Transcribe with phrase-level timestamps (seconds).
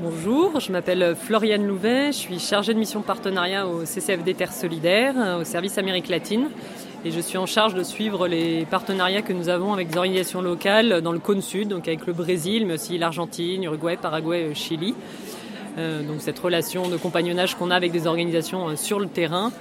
[0.00, 5.14] Bonjour, je m'appelle Floriane Louvet, je suis chargée de mission partenariat au CCFD Terre Solidaire,
[5.40, 6.48] au service Amérique latine,
[7.04, 10.42] et je suis en charge de suivre les partenariats que nous avons avec des organisations
[10.42, 14.96] locales dans le cône sud, donc avec le Brésil, mais aussi l'Argentine, Uruguay, Paraguay, Chili.
[15.78, 19.52] Euh, donc cette relation de compagnonnage qu'on a avec des organisations euh, sur le terrain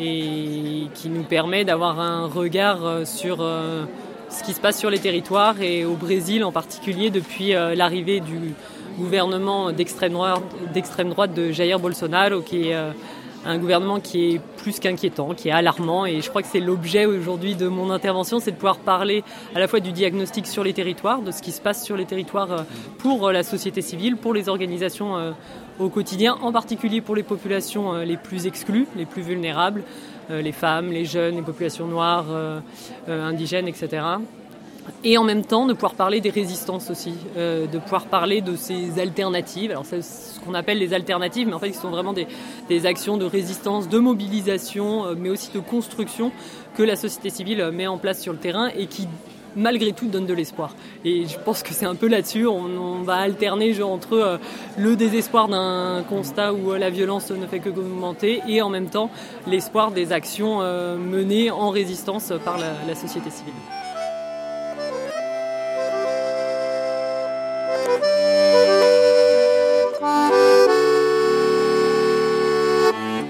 [0.00, 4.98] et qui nous permet d'avoir un regard euh, sur ce qui se passe sur les
[4.98, 8.54] territoires et au Brésil en particulier depuis l'arrivée du
[8.98, 10.42] gouvernement d'extrême droite,
[11.10, 12.76] droite, de Jair Bolsonaro qui est
[13.46, 16.04] un gouvernement qui est plus qu'inquiétant, qui est alarmant.
[16.04, 19.22] Et je crois que c'est l'objet aujourd'hui de mon intervention, c'est de pouvoir parler
[19.54, 22.06] à la fois du diagnostic sur les territoires, de ce qui se passe sur les
[22.06, 22.62] territoires euh,
[22.98, 25.30] pour euh, la société civile, pour les organisations euh,
[25.78, 29.82] au quotidien, en particulier pour les populations les plus exclues, les plus vulnérables,
[30.30, 32.24] les femmes, les jeunes, les populations noires,
[33.06, 34.00] indigènes, etc
[35.04, 38.56] et en même temps de pouvoir parler des résistances aussi, euh, de pouvoir parler de
[38.56, 39.70] ces alternatives.
[39.70, 43.16] Alors c'est ce qu'on appelle les alternatives, mais en fait ce sont vraiment des, actions
[43.16, 46.32] de résistance, de mobilisation, euh, mais aussi de construction
[46.76, 49.08] que la société civile met en place sur le terrain et qui
[49.58, 50.74] malgré tout donnent de l'espoir.
[51.02, 54.36] Et je pense que c'est un peu là-dessus, on, va alterner genre, entre euh,
[54.76, 59.10] le désespoir d'un constat où la violence ne fait que augmenter et en même temps
[59.46, 60.60] l'espoir des actions
[60.98, 63.54] menées en résistance par la société civile.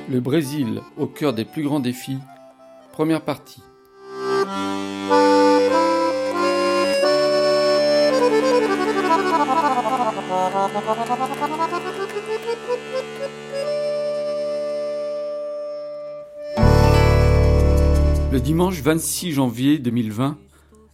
[0.08, 2.18] Le Brésil au cœur des plus grands défis.
[2.92, 3.60] Première partie.
[18.30, 20.38] Le dimanche 26 janvier 2020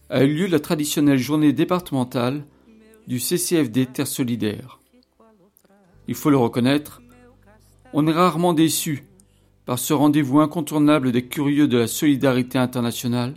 [0.09, 2.45] a eu lieu la traditionnelle journée départementale
[3.07, 4.79] du CCFD Terre Solidaire.
[6.07, 7.02] Il faut le reconnaître,
[7.93, 9.05] on est rarement déçu
[9.65, 13.35] par ce rendez-vous incontournable des curieux de la solidarité internationale,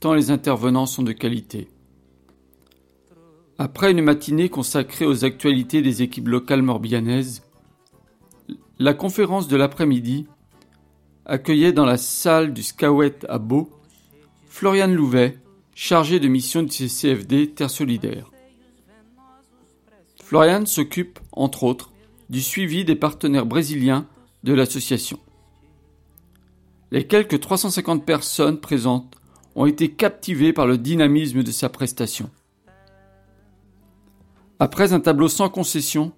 [0.00, 1.68] tant les intervenants sont de qualité.
[3.58, 7.42] Après une matinée consacrée aux actualités des équipes locales morbihanaises,
[8.78, 10.26] la conférence de l'après-midi
[11.26, 13.70] accueillait dans la salle du Scawet à Beau
[14.46, 15.38] Floriane Louvet,
[15.74, 18.30] chargée de mission du CCFD Terre Solidaire.
[20.22, 21.89] Floriane s'occupe, entre autres,
[22.30, 24.06] du suivi des partenaires brésiliens
[24.44, 25.18] de l'association.
[26.92, 29.16] Les quelques 350 personnes présentes
[29.56, 32.30] ont été captivées par le dynamisme de sa prestation.
[34.60, 36.12] Après un tableau sans concession,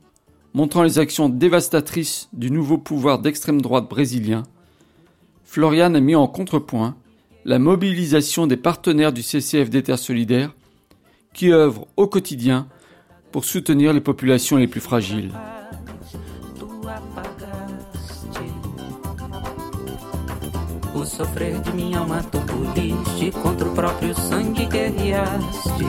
[0.52, 4.42] montrant les actions dévastatrices du nouveau pouvoir d'extrême droite brésilien,
[5.44, 6.94] Florian a mis en contrepoint
[7.44, 10.54] la mobilisation des partenaires du CCFD Terre Solidaire
[11.32, 12.68] qui œuvrent au quotidien
[13.32, 15.32] pour soutenir les populations les plus fragiles.
[20.94, 25.84] O sofrer de minha alma tu poliste contra o próprio sangue guerreaste.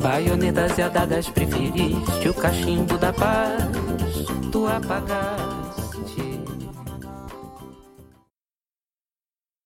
[0.00, 3.12] Baionetas e adagas preferiste o cachimbo da
[4.52, 5.50] tu apagaste.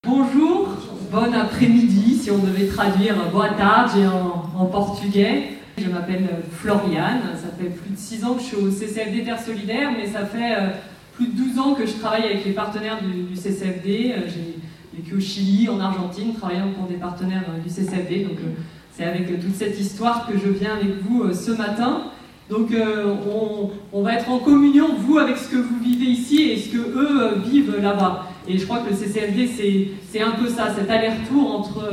[0.07, 0.69] Bonjour,
[1.11, 5.59] bon après-midi, si on devait traduire boa tarde en, en portugais.
[5.77, 9.41] Je m'appelle Floriane, ça fait plus de 6 ans que je suis au CCFD Terre
[9.41, 10.69] Solidaire, mais ça fait euh,
[11.17, 14.15] plus de 12 ans que je travaille avec les partenaires du, CCFD.
[14.17, 18.25] Euh, j'ai vécu au Chili, en Argentine, travaillant pour des partenaires euh, du CCFD.
[18.25, 18.51] Donc euh,
[18.93, 22.03] c'est avec toute cette histoire que je viens avec vous ce matin.
[22.51, 26.59] Donc on, on, va être en communion, vous, avec ce que vous vivez ici et
[26.59, 28.27] ce que eux vivent là-bas.
[28.47, 31.91] Et je crois que le CCFD, c'est un peu ça, cet aller-retour entre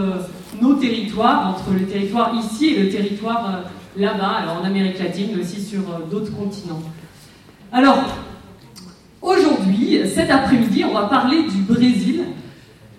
[0.62, 3.64] nos territoires, entre le territoire ici et le territoire
[3.96, 6.84] là-bas, alors en Amérique latine, mais aussi sur d'autres continents.
[7.72, 8.04] Alors,
[9.22, 12.24] Aujourd'hui, cet après-midi, on va parler du Brésil.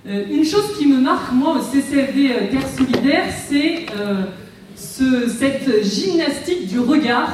[0.06, 4.26] Euh, une chose qui me marque, moi, au CCFD euh, Terre Solidaire, c'est euh,
[4.76, 7.28] cette gymnastique du regard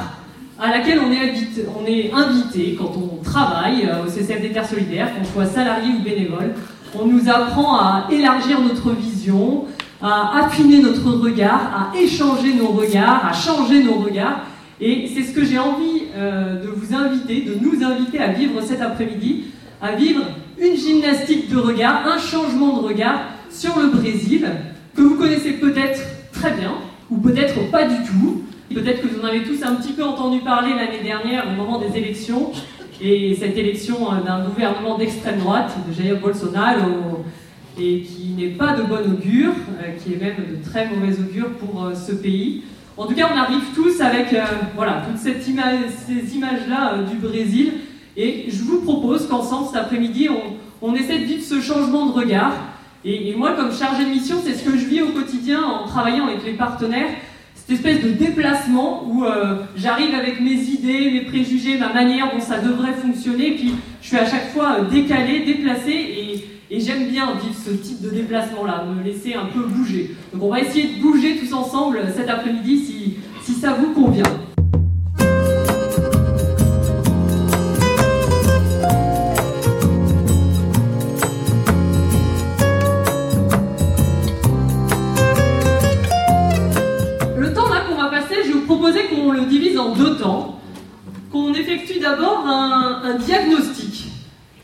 [0.59, 5.93] à laquelle on est, invité, quand on travaille au CCFD Terre Solidaire, qu'on soit salarié
[5.93, 6.55] ou bénévole.
[6.99, 9.65] On nous apprend à élargir notre vision,
[10.01, 14.45] à affiner notre regard, à échanger nos regards, à changer nos regards.
[14.81, 18.61] Et c'est ce que j'ai envie euh, de vous inviter, de nous inviter à vivre
[18.61, 19.45] cet après-midi,
[19.81, 20.21] à vivre
[20.57, 24.49] une gymnastique de regard, un changement de regard sur le Brésil,
[24.95, 26.75] que vous connaissez peut-être très bien,
[27.09, 28.43] ou peut-être pas du tout.
[28.73, 31.79] Peut-être que vous en avez tous un petit peu entendu parler l'année dernière au moment
[31.79, 32.51] des élections,
[33.01, 37.25] et cette élection euh, d'un gouvernement d'extrême droite, de Jair Bolsonaro,
[37.77, 41.49] et qui n'est pas de bon augure, euh, qui est même de très mauvais augure
[41.57, 42.63] pour ce pays.
[42.99, 44.43] En tout cas, on arrive tous avec euh,
[44.75, 47.71] voilà, toutes ces images-là euh, du Brésil.
[48.17, 50.27] Et je vous propose qu'ensemble, cet après-midi,
[50.81, 52.51] on, essaie de vivre ce changement de regard.
[53.05, 56.27] Et, moi, comme chargé de mission, c'est ce que je vis au quotidien en travaillant
[56.27, 57.07] avec les partenaires.
[57.55, 62.41] Cette espèce de déplacement où euh, j'arrive avec mes idées, mes préjugés, ma manière dont
[62.41, 63.51] ça devrait fonctionner.
[63.51, 65.91] puis, je suis à chaque fois décalé, déplacé.
[65.91, 70.15] Et, et j'aime bien vivre ce type de déplacement-là, me laisser un peu bouger.
[70.33, 74.23] Donc on va essayer de bouger tous ensemble cet après-midi si, si ça vous convient.
[87.35, 90.59] Le temps qu'on va passer, je vous proposer qu'on le divise en deux temps.
[91.31, 94.09] Qu'on effectue d'abord un diagnostic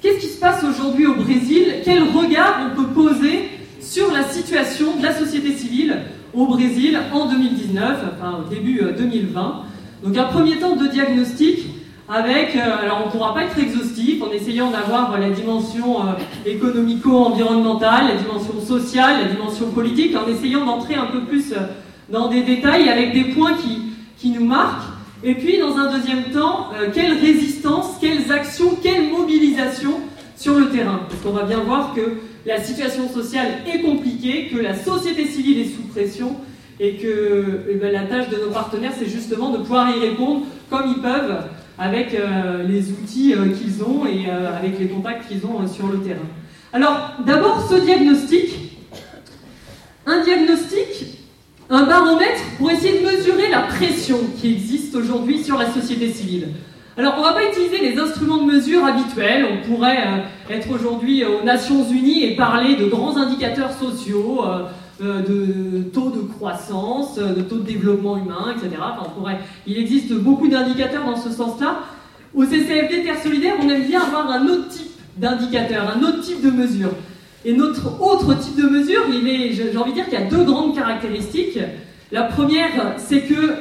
[0.06, 3.50] Qu'est-ce qui se passe aujourd'hui au Brésil Quel regard on peut poser
[3.82, 5.98] sur la situation de la société civile
[6.34, 7.82] au Brésil en 2019,
[8.14, 11.66] enfin au début 2020 euh, Donc un premier temps de diagnostic
[12.08, 16.12] avec, euh, alors on ne pourra pas être exhaustif en essayant d'avoir la dimension euh,
[16.46, 21.54] économico-environnementale, la dimension sociale, la dimension politique, en essayant d'entrer un peu plus
[22.10, 23.80] dans des détails avec des points qui,
[24.20, 24.96] qui nous marquent.
[25.24, 30.00] Et puis, dans un deuxième temps, euh, quelle résistance, quelles actions, quelle mobilisation
[30.38, 34.58] sur le terrain Parce qu'on va bien voir que la situation sociale est compliquée, que
[34.58, 36.36] la société civile est sous pression
[36.80, 40.46] et que eh ben, la tâche de nos partenaires, c'est justement de pouvoir y répondre
[40.70, 41.44] comme ils peuvent
[41.78, 46.00] avec euh, les outils euh, qu'ils ont et avec les contacts qu'ils ont sur le
[46.00, 46.28] terrain.
[46.74, 48.50] Alors, d'abord, ce diagnostic.
[50.06, 51.24] Un diagnostic,
[51.70, 56.50] un baromètre pour essayer de mesurer la pression qui existe aujourd'hui sur la société civile.
[56.98, 59.46] Alors, on ne va pas utiliser les instruments de mesure habituels.
[59.52, 64.64] On pourrait euh, être aujourd'hui aux Nations Unies et parler de grands indicateurs sociaux, euh,
[65.04, 68.78] euh, de taux de croissance, de taux de développement humain, etc.
[68.80, 69.40] Enfin, on pourrait...
[69.68, 71.80] Il existe beaucoup d'indicateurs dans ce sens-là.
[72.34, 76.42] Au CCFD Terre Solidaire, on aime bien avoir un autre type d'indicateur, un autre type
[76.42, 76.92] de mesure.
[77.44, 80.74] Et notre autre type de mesure, j'ai envie de dire qu'il y a deux grandes
[80.74, 81.60] caractéristiques.
[82.14, 83.56] La première, c'est que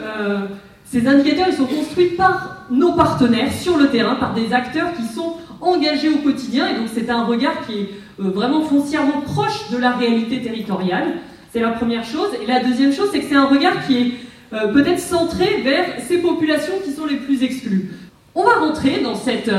[0.95, 5.39] ces indicateurs sont construits par nos partenaires sur le terrain, par des acteurs qui sont
[5.61, 7.89] engagés au quotidien, et donc c'est un regard qui est
[8.21, 11.15] euh, vraiment foncièrement proche de la réalité territoriale.
[11.53, 12.29] C'est la première chose.
[12.41, 14.13] Et la deuxième chose, c'est que c'est un regard qui est
[14.53, 17.91] euh, peut-être centré vers ces populations qui sont les plus exclues.
[18.37, 19.51] On va rentrer dans cette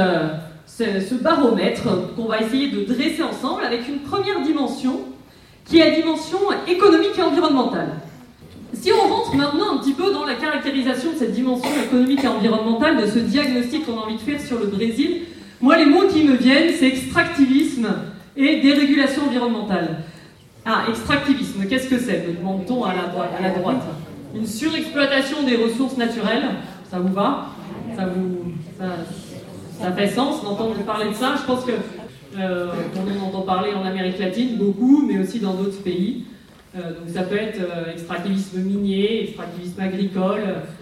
[0.68, 5.02] ce, baromètre qu'on va essayer de dresser ensemble avec une première dimension
[5.66, 7.90] qui est la dimension économique et environnementale.
[8.74, 12.28] Si on rentre maintenant un petit peu dans la caractérisation de cette dimension économique et
[12.28, 15.22] environnementale, de ce diagnostic qu'on a envie de faire sur le Brésil,
[15.62, 17.88] moi les mots qui me viennent, c'est extractivisme
[18.36, 20.04] et dérégulation environnementale.
[20.66, 22.28] Ah, extractivisme, qu'est-ce que c'est?
[22.28, 23.84] Me demande-t-on à la, droite, à la droite.
[24.36, 26.50] Une surexploitation des ressources naturelles,
[26.90, 27.52] ça vous va?
[27.96, 28.52] Ça vous,
[29.80, 31.36] ça fait sens d'entendre parler de ça?
[31.38, 31.72] Je pense que
[32.38, 36.26] euh, on en entend parler en Amérique latine beaucoup, mais aussi dans d'autres pays.
[36.76, 40.42] Euh, donc ça peut être euh, extractivisme minier, extractivisme agricole.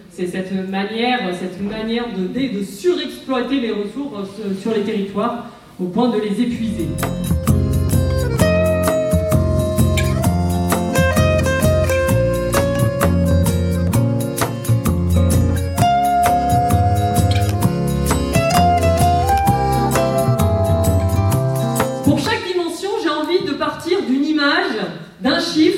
[0.10, 4.30] C'est cette manière, cette manière de, de surexploiter les ressources
[4.62, 5.48] sur les territoires
[5.80, 6.88] au point de les épuiser.
[25.24, 25.73] d'un chiffre, d'une histoire.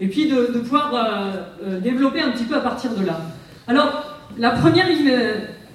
[0.00, 3.20] Et puis de, pouvoir euh, euh, développer un petit peu à partir de là.
[3.68, 4.86] Alors, la première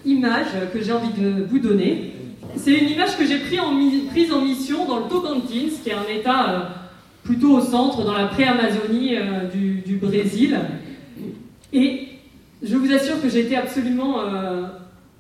[0.05, 2.13] image que j'ai envie de vous donner,
[2.55, 6.49] c'est une image que j'ai prise en, mission dans le Tocantins, qui est un État
[6.49, 6.59] euh,
[7.23, 9.15] plutôt au centre, dans la pré-Amazonie
[9.53, 10.59] du, Brésil.
[11.73, 12.07] Et
[12.61, 14.19] je vous assure que j'ai été absolument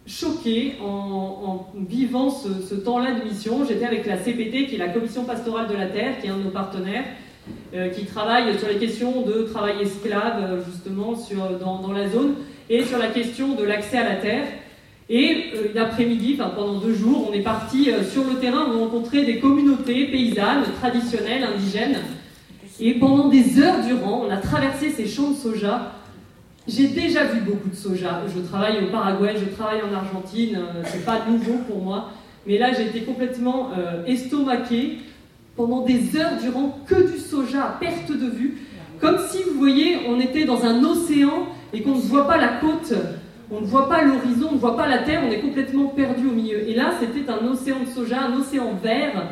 [0.05, 3.65] choquée en, vivant ce, temps-là de mission.
[3.67, 6.37] J'étais avec la CPT, qui est la Commission pastorale de la Terre, qui est un
[6.37, 7.24] de nos partenaires, euh,
[7.93, 12.35] qui travaille sur les questions de travail esclave, euh, justement, sur, dans, la zone,
[12.69, 14.45] et sur la question de l'accès à la terre.
[15.09, 19.23] Et euh, l'après-midi, pendant deux jours, on est parti sur le terrain, on a rencontré
[19.23, 21.97] des communautés paysannes, traditionnelles, indigènes.
[22.79, 25.91] Et pendant des heures durant, on a traversé ces champs de soja
[26.67, 28.23] j'ai déjà vu beaucoup de soja.
[28.33, 32.09] Je travaille au Paraguay, je travaille en Argentine, euh, c'est pas nouveau pour moi.
[32.47, 34.97] Mais là, j'ai été complètement euh, estomaquée
[35.55, 38.61] pendant des heures durant que du soja à perte de vue.
[38.99, 42.47] Comme si, vous voyez, on était dans un océan et qu'on ne voit pas la
[42.59, 42.93] côte,
[43.51, 46.27] on ne voit pas l'horizon, on ne voit pas la terre, on est complètement perdu
[46.27, 46.67] au milieu.
[46.67, 49.27] Et là, c'était un océan de soja, un océan vert,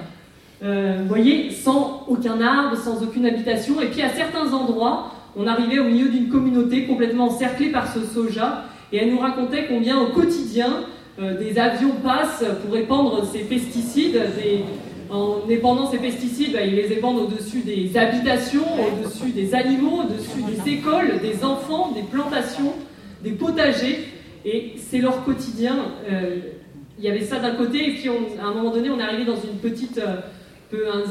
[0.63, 3.81] euh, vous voyez, sans aucun arbre, sans aucune habitation.
[3.81, 8.01] Et puis à certains endroits, on arrivait au milieu d'une communauté complètement encerclée par ce
[8.01, 10.83] soja, et elle nous racontait combien au quotidien
[11.19, 14.21] euh, des avions passent pour épandre ces pesticides.
[15.13, 20.41] En épandant ces pesticides, bah, ils les épandent au-dessus des habitations, au-dessus des animaux, au-dessus
[20.41, 22.73] des écoles, des enfants, des plantations,
[23.23, 23.99] des potagers.
[24.43, 25.75] Et c'est leur quotidien.
[26.11, 26.37] Euh,
[26.97, 29.23] il y avait ça d'un côté, et puis à un moment donné, on est arrivé
[29.23, 30.15] dans euh,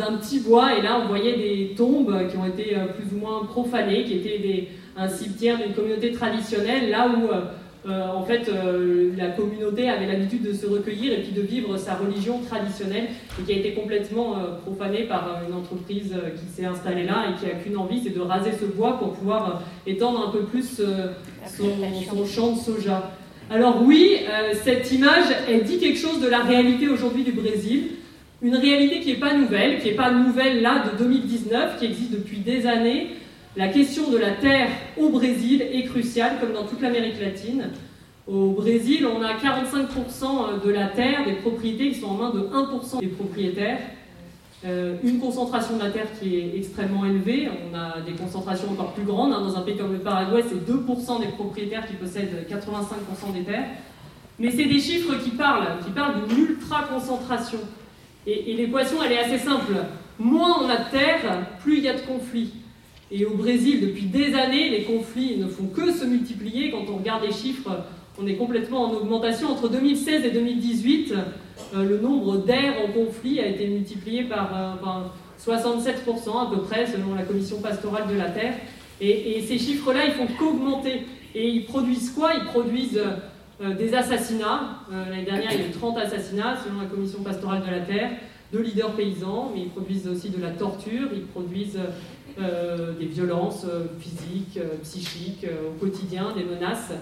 [0.09, 3.45] un, petit bois, et là, on voyait des tombes qui ont été plus ou moins
[3.45, 7.29] profanées, qui étaient un cimetière d'une communauté traditionnelle, là où
[7.85, 11.77] euh, en fait, euh, la communauté avait l'habitude de se recueillir et puis de vivre
[11.77, 13.09] sa religion traditionnelle
[13.41, 17.41] et qui a été complètement euh, profanée par une entreprise qui s'est installée là et
[17.41, 20.81] qui a qu'une envie, c'est de raser ce bois pour pouvoir étendre un peu plus
[21.49, 23.11] son, champ de soja.
[23.51, 24.21] Alors oui,
[24.62, 27.89] cette image, elle dit quelque chose de la réalité aujourd'hui du Brésil.
[28.41, 32.12] Une réalité qui n'est pas nouvelle, qui n'est pas nouvelle là de 2019, qui existe
[32.12, 33.09] depuis des années,
[33.55, 37.69] la question de la terre au Brésil est cruciale, comme dans toute l'Amérique latine.
[38.27, 42.41] Au Brésil, on a 45% de la terre, des propriétés qui sont en main de
[42.41, 43.79] 1% des propriétaires.
[44.65, 47.51] Euh, une concentration de la terre qui est extrêmement élevée.
[47.71, 49.33] On a des concentrations encore plus grandes.
[49.35, 49.41] Hein.
[49.41, 53.67] Dans un pays comme le Paraguay, c'est 2% des propriétaires qui possèdent 85% des terres.
[54.39, 57.59] Mais c'est des chiffres qui parlent, qui parlent d'une ultra-concentration.
[58.27, 59.75] Et, et l'équation, elle est assez simple.
[60.19, 62.62] Moins on a de terre, plus il y a de conflits.
[63.14, 66.71] Et au Brésil, depuis des années, les conflits ne font que se multiplier.
[66.71, 67.69] Quand on regarde les chiffres,
[68.19, 69.50] on est complètement en augmentation.
[69.50, 71.12] Entre 2016 et 2018,
[71.75, 76.87] euh, le nombre d'aires en conflit a été multiplié par 67% euh, à peu près,
[76.87, 78.54] selon la Commission pastorale de la Terre.
[78.99, 81.02] Et, ces chiffres-là, ils font qu'augmenter.
[81.35, 82.33] Et ils produisent quoi?
[82.35, 83.02] Ils produisent
[83.61, 84.78] euh, des assassinats.
[84.90, 88.11] L'année dernière, il y a eu 30 assassinats, selon la Commission pastorale de la Terre,
[88.54, 91.78] de leaders paysans, mais ils produisent aussi de la torture, ils produisent
[92.39, 96.93] euh, des violences euh, physiques, euh, psychiques au quotidien, des menaces.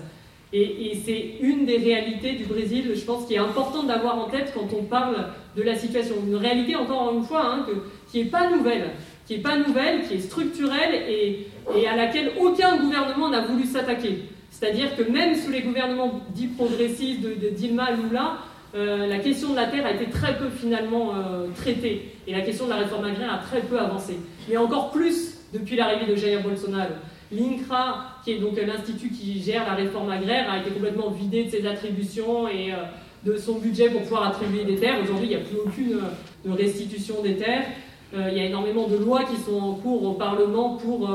[0.52, 4.52] Et, c'est une des réalités du Brésil, je pense, qui est important d'avoir en tête
[4.52, 6.16] quand on parle de la situation.
[6.26, 7.66] Une réalité, encore une fois, hein,
[8.10, 8.90] qui n'est pas nouvelle,
[9.26, 11.46] qui n'est pas nouvelle, qui est structurelle et,
[11.86, 14.22] à laquelle aucun gouvernement n'a voulu s'attaquer.
[14.50, 18.38] C'est-à-dire que même sous les gouvernements dits progressistes de, de Dilma Lula,
[18.74, 21.12] la question de la terre a été très peu finalement
[21.56, 25.40] traitée et la question de la réforme agraire a très peu avancé mais encore plus
[25.52, 26.92] depuis l'arrivée de Jair Bolsonaro.
[27.32, 31.50] L'INCRA, qui est donc l'institut qui gère la réforme agraire, a été complètement vidé de
[31.50, 32.76] ses attributions et euh,
[33.24, 34.96] de son budget pour pouvoir attribuer des terres.
[35.02, 36.00] Aujourd'hui, il n'y a plus aucune
[36.48, 37.66] euh, restitution des terres.
[38.14, 41.08] Euh, il y a énormément de lois qui sont en cours au Parlement pour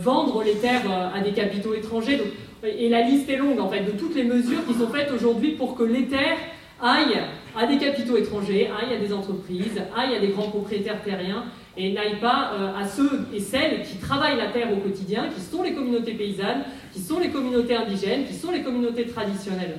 [0.00, 2.20] vendre les terres à des capitaux étrangers.
[2.62, 5.52] et la liste est longue, en fait, de toutes les mesures qui sont faites aujourd'hui
[5.52, 6.38] pour que les terres
[6.80, 7.20] aillent
[7.56, 11.44] à des capitaux étrangers, aillent à des entreprises, aillent à des grands propriétaires terriens
[11.76, 15.40] et n'aille pas euh, à ceux et celles qui travaillent la terre au quotidien, qui
[15.40, 19.78] sont les communautés paysannes, qui sont les communautés indigènes, qui sont les communautés traditionnelles.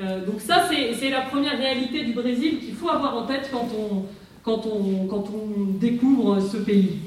[0.00, 4.66] Euh, donc ça, c'est la première réalité du Brésil qu'il faut avoir en tête quand
[4.66, 6.98] on découvre ce pays.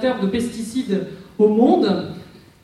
[0.00, 1.06] De pesticides
[1.38, 2.08] au monde.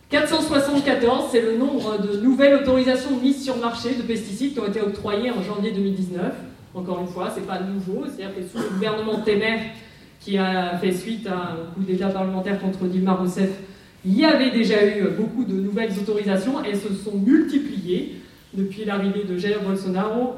[0.09, 4.67] 474, c'est le nombre de nouvelles autorisations de mise sur marché de pesticides qui ont
[4.67, 6.33] été octroyées en janvier 2019.
[6.75, 9.73] Encore une fois, c'est pas nouveau, c'est-à-dire que sous le gouvernement Temer,
[10.21, 13.51] qui a fait suite à un coup d'État parlementaire contre Dilma Rousseff,
[14.05, 16.63] il y avait déjà eu beaucoup de nouvelles autorisations.
[16.65, 18.17] Elles se sont multipliées
[18.55, 20.37] depuis l'arrivée de Jair Bolsonaro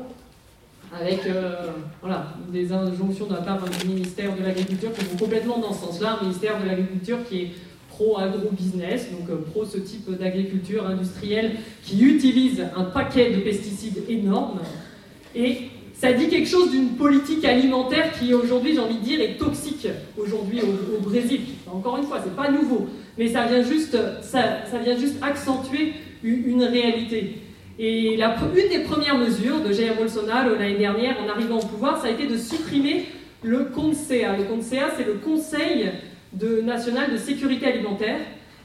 [0.92, 1.66] avec euh,
[2.00, 5.87] voilà, des injonctions de la part du ministère de l'Agriculture qui vont complètement dans ce
[5.87, 7.50] sens-là, un ministère de l'Agriculture qui est
[7.88, 14.61] pro-agro-business, donc euh, pro ce type d'agriculture industrielle qui utilise un paquet de pesticides énormes.
[15.35, 15.59] Et
[15.95, 19.88] ça dit quelque chose d'une politique alimentaire qui aujourd'hui, j'ai envie de dire, est toxique
[20.16, 21.40] aujourd'hui au, Brésil.
[21.66, 25.95] Encore une fois, c'est pas nouveau, mais ça vient juste, ça, ça vient juste accentuer
[26.23, 27.38] une réalité.
[27.80, 32.08] Et une des premières mesures de Jair Bolsonaro l'année dernière, en arrivant au pouvoir, ça
[32.08, 33.06] a été de supprimer
[33.42, 34.37] le CONSEA.
[34.37, 35.92] Le CONSEA, c'est le Conseil
[36.32, 38.18] de, national de sécurité alimentaire,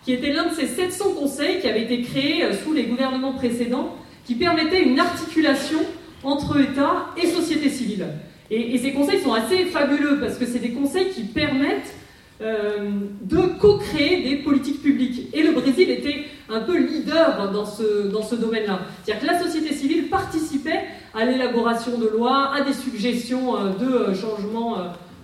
[0.04, 3.34] qui était l'un de ces 700 conseils qui avaient été créés euh, sous les gouvernements
[3.34, 5.80] précédents, qui permettaient une articulation
[6.24, 8.08] entre État et société civile.
[8.50, 11.94] Et, et ces conseils sont assez fabuleux parce que c'est des conseils qui permettent
[12.42, 12.90] euh,
[13.22, 15.30] de co-créer des politiques publiques.
[15.34, 18.80] Et le Brésil était un peu leader dans ce, dans ce domaine-là.
[19.04, 24.78] C'est-à-dire que la société civile participait à l'élaboration de lois, à des suggestions de changements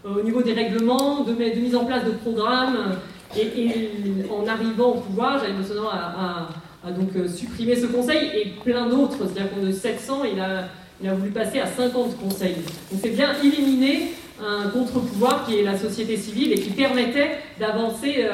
[0.05, 2.95] au niveau des règlements, de, mise en place de programmes.
[3.37, 3.91] Et,
[4.31, 9.17] en arrivant au pouvoir, Jair Bolsonaro a, donc supprimé ce conseil et plein d'autres.
[9.19, 10.69] C'est-à-dire qu'en de 700, il a,
[11.01, 12.55] il a voulu passer à 50 conseils.
[12.91, 18.25] Donc c'est bien éliminer un contre-pouvoir qui est la société civile et qui permettait d'avancer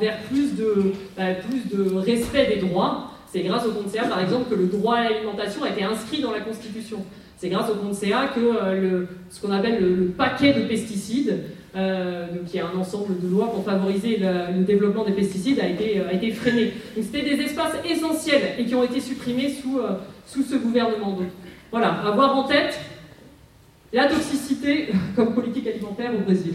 [0.00, 3.12] vers plus de, bah, plus de respect des droits.
[3.32, 6.32] C'est grâce au CA, par exemple, que le droit à l'alimentation a été inscrit dans
[6.32, 6.98] la Constitution.
[7.42, 11.40] C'est grâce au CA que euh, ce qu'on appelle le, paquet de pesticides,
[11.74, 15.98] euh, qui est un ensemble de lois pour favoriser le, développement des pesticides, a été,
[15.98, 16.72] euh, a été freiné.
[16.94, 19.80] Donc c'était des espaces essentiels et qui ont été supprimés sous,
[20.24, 21.16] sous ce gouvernement.
[21.16, 21.28] Donc
[21.72, 22.78] voilà, avoir en tête
[23.92, 26.54] la toxicité comme politique alimentaire au Brésil.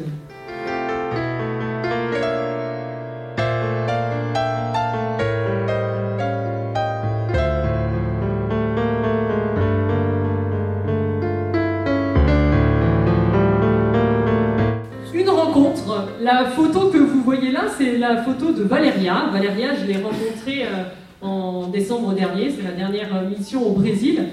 [16.28, 19.30] La photo que vous voyez là, c'est la photo de Valéria.
[19.32, 20.84] Valéria, je l'ai rencontrée euh,
[21.22, 24.26] en décembre dernier, c'est la dernière euh, mission au Brésil.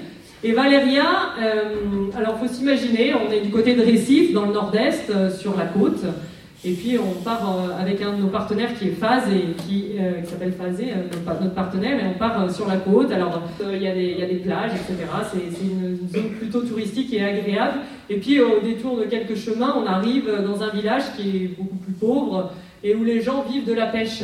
[0.43, 5.11] Et Valéria, euh, alors faut s'imaginer, on est du côté de Recife, dans le nord-est,
[5.37, 6.03] sur la côte.
[6.63, 9.91] Et puis on part avec un de nos partenaires qui est Phase et qui,
[10.23, 10.93] s'appelle Phasé,
[11.41, 13.11] notre partenaire, et on part sur la côte.
[13.11, 13.39] Alors
[13.71, 14.97] il y, a des plages, etc.
[15.31, 17.79] C'est une zone plutôt touristique et agréable.
[18.09, 21.77] Et puis au détour de quelques chemins, on arrive dans un village qui est beaucoup
[21.77, 22.51] plus pauvre
[22.83, 24.23] et où les gens vivent de la pêche.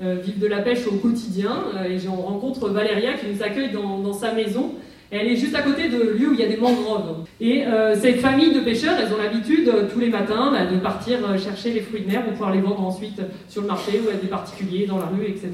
[0.00, 1.52] vivent de la pêche au quotidien.
[1.88, 4.72] et on rencontre Valéria qui nous accueille dans sa maison
[5.10, 7.24] elle est juste à côté de lieu où il y a des mangroves.
[7.40, 10.78] Et euh, cette famille de pêcheurs, elles ont l'habitude euh, tous les matins bah, de
[10.78, 14.00] partir euh, chercher les fruits de mer pour pouvoir les vendre ensuite sur le marché
[14.04, 15.52] ou à des particuliers dans la rue, etc.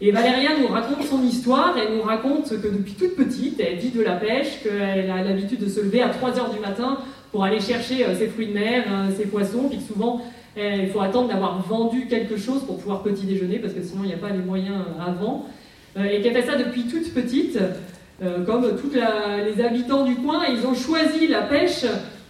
[0.00, 3.90] Et Valéria nous raconte son histoire, elle nous raconte que depuis toute petite, elle vit
[3.90, 6.98] de la pêche, qu'elle a l'habitude de se lever à 3 heures du matin
[7.32, 8.84] pour aller chercher ses fruits de mer,
[9.14, 10.22] ses poissons, puis que souvent
[10.56, 14.06] il faut attendre d'avoir vendu quelque chose pour pouvoir petit déjeuner, parce que sinon il
[14.06, 15.44] n'y a pas les moyens avant.
[15.98, 17.58] Et qu'elle fait ça depuis toute petite,
[18.22, 21.84] euh, comme tous les habitants du coin, ils ont choisi la pêche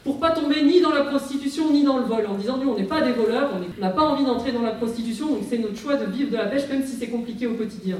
[0.04, 2.76] pour pas tomber ni dans la prostitution ni dans le vol, en disant nous on
[2.76, 5.76] n'est pas des voleurs, on n'a pas envie d'entrer dans la prostitution, donc c'est notre
[5.76, 7.98] choix de vivre de la pêche, même si c'est compliqué au quotidien.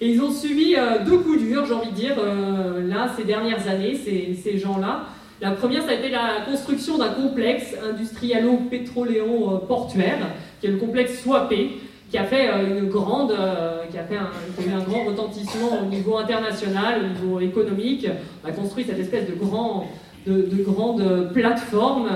[0.00, 3.24] Et ils ont subi euh, deux coups durs, j'ai envie de dire, euh, là, ces
[3.24, 5.06] dernières années, ces, ces gens-là.
[5.40, 10.28] La première, ça a été la construction d'un complexe industrialo-pétroléo-portuaire,
[10.60, 14.16] qui est le complexe SWAPé, qui a fait euh, une grande, euh, qui a fait
[14.16, 14.30] un,
[14.66, 18.06] eu un grand retentissement au niveau international, au niveau économique.
[18.44, 19.86] On a construit cette espèce de grand,
[20.26, 22.08] de, de grande plateforme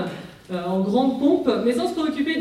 [0.51, 2.35] euh, en grande pompe, mais sans se préoccuper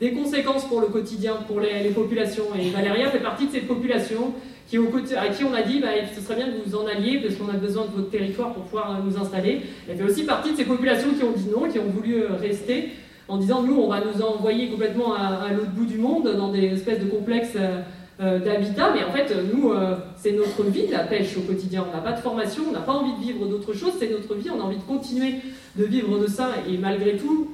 [0.00, 2.44] des, conséquences pour le quotidien, pour les, populations.
[2.58, 4.32] Et Valéria fait partie de cette population
[4.68, 7.34] qui, à qui on a dit bah, ce serait bien de vous en allier parce
[7.34, 9.62] qu'on a besoin de votre territoire pour pouvoir nous installer.
[9.88, 12.90] Elle fait aussi partie de ces populations qui ont dit non, qui ont voulu rester
[13.28, 16.64] en disant nous, on va nous envoyer complètement à, l'autre bout du monde dans des
[16.64, 17.80] espèces de complexes euh,
[18.20, 21.84] euh, d'habitat, mais en fait, nous, euh, c'est notre vie, la pêche au quotidien.
[21.90, 24.34] On n'a pas de formation, on n'a pas envie de vivre d'autre chose, c'est notre
[24.34, 25.36] vie, on a envie de continuer
[25.76, 27.50] de vivre de ça, et malgré tout,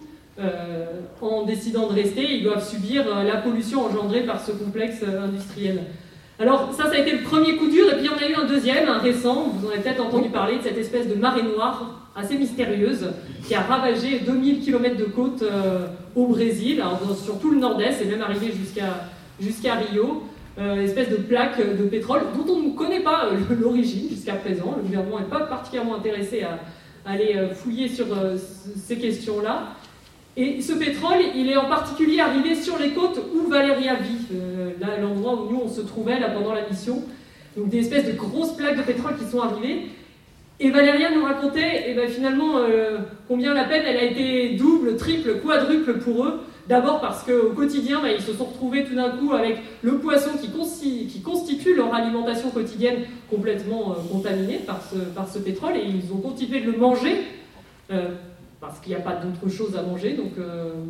[1.20, 5.80] en décidant de rester, ils doivent subir la pollution engendrée par ce complexe industriel.
[6.40, 8.46] Alors ça, ça a été le premier coup dur, et puis on a eu un
[8.46, 12.00] deuxième, un récent, vous en avez peut-être entendu parler, de cette espèce de marée noire
[12.16, 13.10] assez mystérieuse
[13.46, 16.82] qui a ravagé 2000 km de côte euh, au Brésil,
[17.22, 18.54] sur tout le nord-est, et même arrivé
[19.38, 20.22] jusqu'à Rio.
[20.58, 24.76] Euh, espèce de plaque de pétrole dont on ne connaît pas euh, l'origine jusqu'à présent.
[24.78, 26.58] Le gouvernement n'est pas particulièrement intéressé à,
[27.06, 28.06] aller fouiller sur
[28.76, 29.68] ces questions-là.
[30.36, 34.36] Et ce pétrole, il est en particulier arrivé sur les côtes où Valéria vit,
[34.80, 37.02] là l'endroit où nous on se trouvait là pendant la mission.
[37.56, 39.88] Donc des espèces de grosses plaques de pétrole qui sont arrivées
[40.62, 44.96] et Valéria nous racontait eh ben, finalement euh, combien la peine elle a été double,
[44.96, 46.40] triple, quadruple pour eux.
[46.68, 50.32] D'abord parce qu'au quotidien, ben, ils se sont retrouvés tout d'un coup avec le poisson
[50.38, 56.12] qui, constitue leur alimentation quotidienne complètement euh, contaminée par ce, par ce, pétrole et ils
[56.12, 57.22] ont continué de le manger.
[58.62, 60.32] Euh, parce qu'il n'y a pas d'autre chose à manger, donc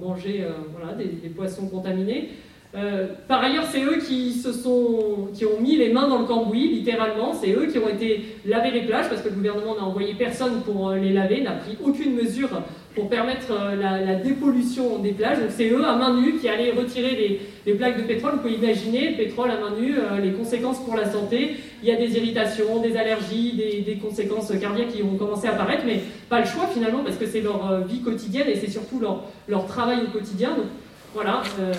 [0.00, 2.30] manger voilà, des, poissons contaminés.
[2.76, 6.26] Euh, par ailleurs, c'est eux qui, se sont, qui ont mis les mains dans le
[6.26, 7.32] cambouis, littéralement.
[7.34, 10.60] C'est eux qui ont été laver les plages parce que le gouvernement n'a envoyé personne
[10.64, 12.50] pour euh, les laver, n'a pris aucune mesure
[12.94, 15.38] pour permettre euh, la, dépollution des plages.
[15.38, 18.32] Donc c'est eux à main nue qui allaient retirer les, plaques de pétrole.
[18.32, 21.56] Vous pouvez imaginer, le pétrole à main nue, les conséquences pour la santé.
[21.82, 25.84] Il y a des irritations, des allergies, des, conséquences cardiaques qui vont commencer à apparaître,
[25.86, 29.66] mais pas le choix finalement parce que c'est leur vie quotidienne et c'est surtout leur,
[29.66, 30.50] travail au quotidien.
[30.50, 30.66] Donc,
[31.14, 31.72] voilà, euh,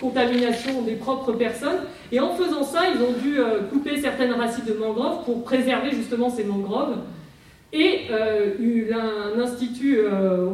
[0.00, 1.78] contamination des propres personnes.
[2.10, 5.90] Et en faisant ça, ils ont dû euh, couper certaines racines de mangroves pour préserver
[5.92, 6.96] justement ces mangroves.
[8.10, 9.98] Et un institut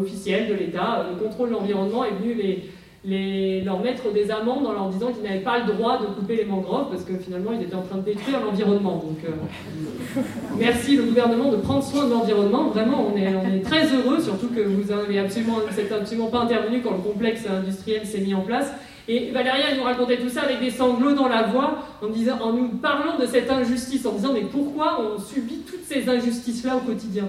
[0.00, 2.64] officiel de l'État, le contrôle de l'environnement, est venu les,
[3.04, 6.36] les, leur mettre des amendes en leur disant qu'ils n'avaient pas le droit de couper
[6.36, 8.96] les mangroves parce que finalement ils étaient en train de détruire l'environnement.
[8.96, 10.20] Donc euh,
[10.58, 12.68] merci le gouvernement de prendre soin de l'environnement.
[12.68, 16.80] Vraiment, on est, on est très heureux, surtout que vous avez absolument, absolument pas intervenu
[16.80, 18.72] quand le complexe industriel s'est mis en place.
[19.08, 22.38] Et Valéria elle nous racontait tout ça avec des sanglots dans la voix, en, disant,
[22.40, 25.61] en nous parlant de cette injustice, en disant mais pourquoi on subit
[25.92, 27.28] ces injustices-là au quotidien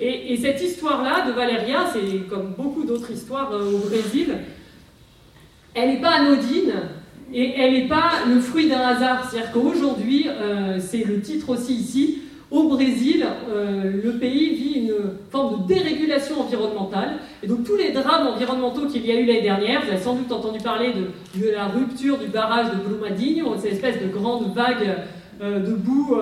[0.00, 4.28] et, et, cette histoire-là de Valéria, c'est comme beaucoup d'autres histoires euh, au Brésil,
[5.74, 6.72] elle n'est pas anodine
[7.32, 9.28] et elle n'est pas le fruit d'un hasard.
[9.28, 14.94] C'est-à-dire qu'aujourd'hui, euh, c'est le titre aussi ici, au Brésil, euh, le pays vit une
[15.30, 17.18] forme de dérégulation environnementale.
[17.42, 20.14] Et donc tous les drames environnementaux qu'il y a eu l'année dernière, vous avez sans
[20.14, 24.96] doute entendu parler de, la rupture du barrage de Brumadinho, cette espèce de grande vague
[25.40, 26.16] de boue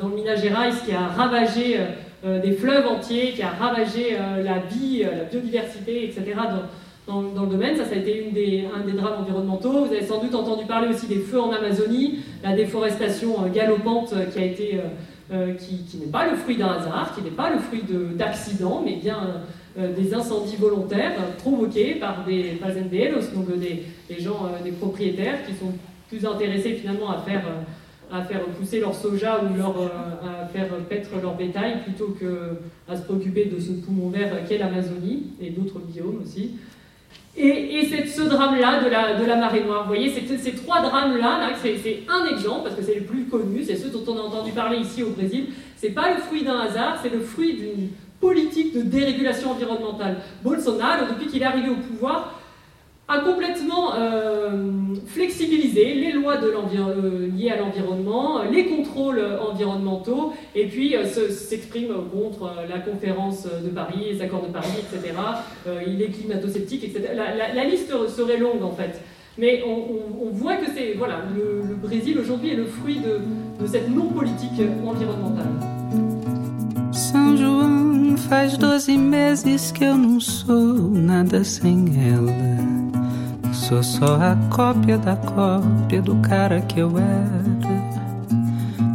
[0.00, 1.78] dans le Minas Gerais qui a ravagé
[2.24, 6.34] des fleuves entiers, qui a ravagé la vie, la biodiversité, etc.
[6.34, 6.62] Dans,
[7.08, 7.76] dans, le domaine.
[7.76, 9.86] Ça, ça a été une des, un des drames environnementaux.
[9.86, 14.12] Vous avez sans doute entendu parler aussi des feux en Amazonie, la déforestation euh, galopante
[14.12, 14.80] euh, qui a été,
[15.32, 17.82] euh, qui, n'est pas le fruit d'un hasard, qui n'est pas le fruit
[18.14, 19.18] d'accidents, mais bien
[19.76, 22.58] des incendies volontaires provoqués par des
[23.32, 25.72] donc des, des, gens, des propriétaires qui sont
[26.08, 27.44] plus intéressés finalement à faire
[28.12, 29.76] à faire pousser leur soja ou leur,
[30.22, 35.24] à faire paître leur bétail plutôt qu'à se préoccuper de ce poumon vert qu'est l'Amazonie
[35.40, 36.52] et d'autres biomes aussi.
[37.40, 39.82] Et, c'est ce drame-là de la, de la, marée noire.
[39.82, 43.76] Vous voyez, ces trois drames-là, c'est un exemple, parce que c'est le plus connu, c'est
[43.76, 45.46] ceux dont on a entendu parler ici au Brésil.
[45.76, 47.90] C'est pas le fruit d'un hasard, c'est le fruit d'une
[48.20, 50.16] politique de dérégulation environnementale.
[50.42, 52.37] Bolsonaro, depuis qu'il est arrivé au pouvoir,
[53.08, 60.94] a complètement euh, flexibilisé les lois euh, liées à l'environnement, les contrôles environnementaux, et puis
[60.94, 65.14] euh, s'exprime contre la conférence de Paris, les accords de Paris, etc.
[65.86, 67.14] il est climato-sceptique, etc.
[67.14, 69.00] La, liste serait longue en fait.
[69.38, 74.60] Mais on, voit que c'est voilà, le, Brésil aujourd'hui est le fruit de cette non-politique
[74.84, 75.77] environnementale.
[76.98, 83.52] São João faz 12 meses que eu não sou nada sem ela.
[83.52, 87.38] Sou só a cópia da cópia do cara que eu era.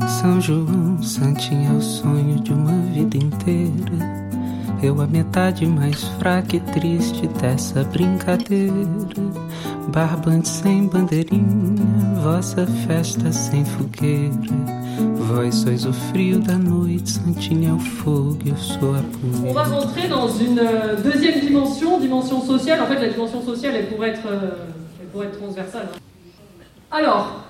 [0.05, 4.27] São João, Santinho é o sonho de uma vida inteira.
[4.81, 8.73] Eu a metade mais fraca e triste dessa brincadeira.
[9.93, 11.81] Barbante sem bandeirinha,
[12.21, 14.82] vossa festa sem fogueira.
[14.97, 19.03] Vós sois o frio da noite, o fogo, eu sou a.
[19.47, 22.81] On va rentrer dans une euh, deuxième dimension, dimension sociale.
[22.81, 24.67] En fait, la dimension sociale, elle pourrait être, euh,
[25.01, 25.87] elle pourrait être transversale.
[26.91, 27.43] Alors,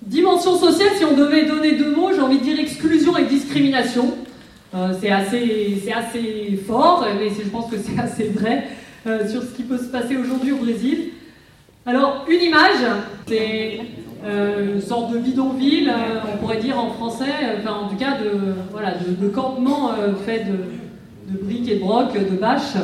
[0.00, 4.14] dimension sociale, si on devait donner deux mots, j'ai envie de dire exclusion et discrimination.
[4.74, 8.68] Euh, c'est assez, assez fort, mais je pense que c'est assez vrai
[9.30, 11.12] sur ce qui peut se passer aujourd'hui au Brésil.
[11.86, 12.84] Alors, une image,
[13.26, 13.80] c'est
[14.24, 15.92] euh, une sorte de bidonville,
[16.32, 19.92] on pourrait dire en français, enfin en tout cas de, de, campement
[20.26, 22.76] fait de, de, briques et de brocs, de bâches.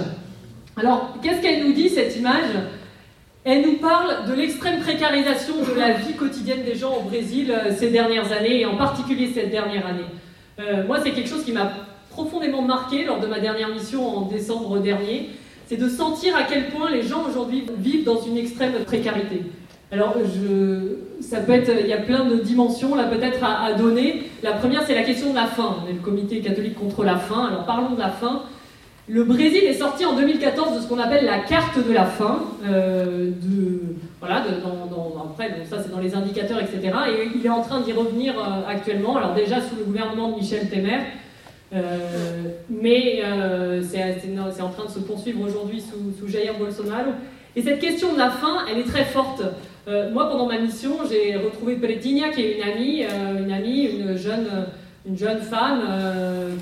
[0.77, 2.51] Alors, qu'est-ce qu'elle nous dit cette image?
[3.45, 7.91] Elle nous parle de l'extrême précarisation de la vie quotidienne des gens au Brésil ces
[7.91, 10.07] dernières années, et en particulier cette dernière année.
[10.61, 11.73] Euh, moi, c'est quelque chose qui m'a
[12.11, 15.31] profondément marqué lors de ma dernière mission en décembre dernier,
[15.67, 19.43] c'est de sentir à quel point les gens aujourd'hui vivent dans une extrême précarité.
[19.93, 24.31] Alors, je, ça peut être, il y a plein de dimensions là peut-être à, donner.
[24.43, 25.77] La première, c'est la question de la faim.
[25.85, 27.49] On est le comité catholique contre la faim.
[27.51, 28.43] Alors, parlons de la faim.
[29.07, 32.43] Le Brésil est sorti en 2014 de ce qu'on appelle la carte de la faim.
[32.67, 33.81] Euh, de,
[34.19, 36.81] voilà, dans, après, ça c'est dans les indicateurs, etc.
[37.11, 39.17] Et il est en train d'y revenir euh, actuellement.
[39.19, 41.01] Alors déjà sous le gouvernement de Michel Temer,
[41.75, 43.23] euh, mais
[43.83, 47.11] c'est en train de se poursuivre aujourd'hui sous, sous, Jair Bolsonaro.
[47.57, 49.43] Et cette question de la faim, elle est très forte.
[49.87, 54.47] Moi, pendant ma mission, j'ai retrouvé Pretinha, qui est une amie, une amie, une jeune,
[55.07, 55.83] une jeune femme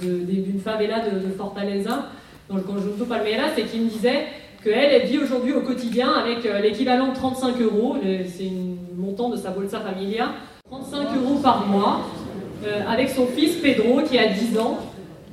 [0.01, 2.09] d'une favela de, de Fortaleza
[2.49, 4.27] dans le Conjunto Palmeiras et qui me disait
[4.63, 9.31] qu'elle, elle vit aujourd'hui au quotidien avec euh, l'équivalent de 35 euros, c'est un montant
[9.31, 10.33] de sa Bolsa Familia,
[10.71, 12.03] 35 euros par mois,
[12.65, 14.79] euh, avec son fils Pedro qui a 10 ans.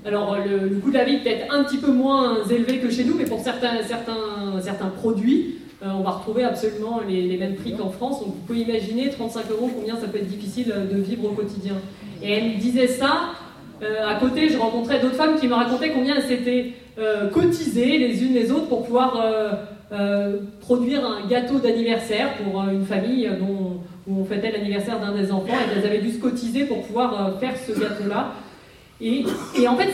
[0.06, 3.16] Alors le, coût de la vie peut-être un petit peu moins élevé que chez nous,
[3.16, 7.90] mais pour certains, certains, certains produits, euh, on va retrouver absolument les, mêmes prix qu'en
[7.90, 8.20] France.
[8.20, 11.76] Donc vous pouvez imaginer 35 euros combien ça peut être difficile de vivre au quotidien.
[12.22, 13.32] Et elle me disait ça
[13.82, 17.98] euh, à côté, je rencontrais d'autres femmes qui me racontaient combien elles s'étaient euh, cotisées
[17.98, 19.24] les unes les autres pour pouvoir
[19.92, 25.54] euh, produire un gâteau d'anniversaire pour une famille où on fêtait l'anniversaire d'un des enfants
[25.54, 28.34] et elles avaient dû se cotiser pour pouvoir faire ce gâteau-là.
[29.02, 29.24] Et,
[29.68, 29.92] en fait,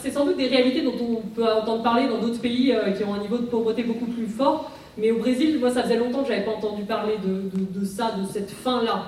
[0.00, 3.02] c'est sans doute des réalités dont on peut entendre parler dans d'autres pays euh, qui
[3.02, 4.70] ont un niveau de pauvreté beaucoup plus fort.
[4.96, 8.26] Mais au Brésil, moi, ça faisait longtemps que j'avais pas entendu parler de, ça, de
[8.32, 9.06] cette fin-là.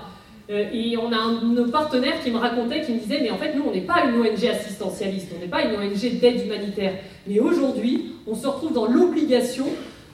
[0.50, 3.54] Euh, et on a un, partenaire qui me racontait, qui me disait, mais en fait,
[3.54, 6.94] nous, on n'est pas une ONG assistentialiste, on n'est pas une ONG d'aide humanitaire.
[7.28, 9.66] Mais aujourd'hui, on se retrouve dans l'obligation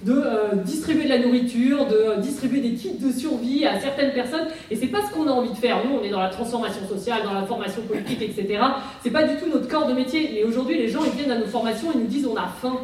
[0.05, 4.13] de euh, distribuer de la nourriture, de euh, distribuer des kits de survie à certaines
[4.13, 4.47] personnes.
[4.71, 5.79] Et c'est pas ce qu'on a envie de faire.
[5.85, 8.61] Nous, on est dans la transformation sociale, dans la formation politique, etc.
[9.03, 10.31] C'est pas du tout notre corps de métier.
[10.35, 12.79] Mais aujourd'hui, les gens, ils viennent à nos formations et nous disent on a faim.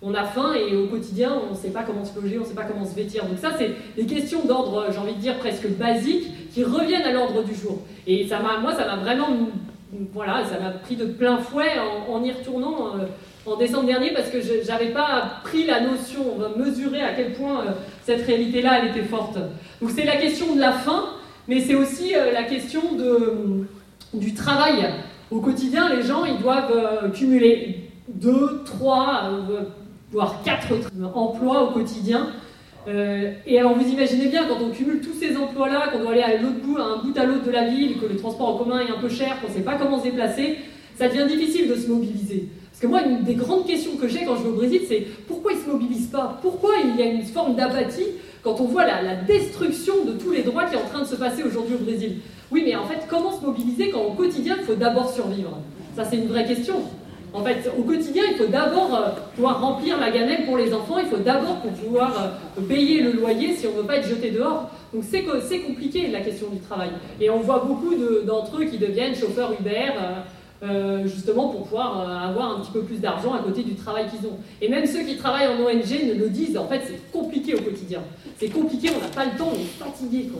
[0.00, 2.46] On a faim et au quotidien, on ne sait pas comment se loger, on ne
[2.46, 3.24] sait pas comment se vêtir.
[3.24, 7.12] Donc ça, c'est des questions d'ordre, j'ai envie de dire, presque basiques, qui reviennent à
[7.12, 7.78] l'ordre du jour.
[8.06, 9.26] Et ça m'a, moi, ça m'a vraiment,
[10.12, 11.72] voilà, ça m'a pris de plein fouet
[12.08, 12.94] en, y retournant.
[12.94, 13.06] Euh,
[13.46, 16.24] en décembre dernier parce que je n'avais pas pris la notion,
[16.56, 17.70] mesurer à quel point euh,
[18.04, 19.38] cette réalité-là, elle était forte.
[19.80, 21.04] Donc c'est la question de la faim,
[21.46, 23.66] mais c'est aussi euh, la question de,
[24.14, 24.86] du travail.
[25.30, 29.30] Au quotidien, les gens, ils doivent euh, cumuler deux, trois,
[30.10, 30.72] voire quatre
[31.14, 32.28] emplois au quotidien.
[32.86, 36.38] et alors vous imaginez bien, quand on cumule tous ces emplois-là, qu'on doit aller à
[36.38, 38.80] l'autre bout, à un bout à l'autre de la ville, que le transport en commun
[38.80, 40.56] est un peu cher, qu'on ne sait pas comment se déplacer,
[40.96, 42.48] ça devient difficile de se mobiliser.
[42.78, 45.04] Parce que moi, une des grandes questions que j'ai quand je vais au Brésil, c'est
[45.26, 46.38] pourquoi ils ne se mobilisent pas?
[46.40, 48.06] Pourquoi il y a une forme d'apathie
[48.44, 51.16] quand on voit la, destruction de tous les droits qui est en train de se
[51.16, 52.18] passer aujourd'hui au Brésil?
[52.52, 55.58] Oui, mais en fait, comment se mobiliser quand au quotidien, il faut d'abord survivre?
[55.96, 56.76] Ça, c'est une vraie question.
[57.32, 60.98] En fait, au quotidien, il faut d'abord euh, pouvoir remplir la gamelle pour les enfants,
[61.00, 64.30] il faut d'abord pouvoir euh, payer le loyer si on ne veut pas être jeté
[64.30, 64.70] dehors.
[64.94, 65.24] Donc c'est
[65.58, 66.90] compliqué la question du travail.
[67.20, 67.92] Et on voit beaucoup
[68.24, 69.90] d'entre eux qui deviennent chauffeurs Uber.
[70.60, 74.06] Euh, justement pour pouvoir euh, avoir un petit peu plus d'argent à côté du travail
[74.08, 74.38] qu'ils ont.
[74.60, 77.60] Et même ceux qui travaillent en ONG ne le disent, en fait c'est compliqué au
[77.60, 78.00] quotidien.
[78.40, 80.30] C'est compliqué, on n'a pas le temps, on est fatigué.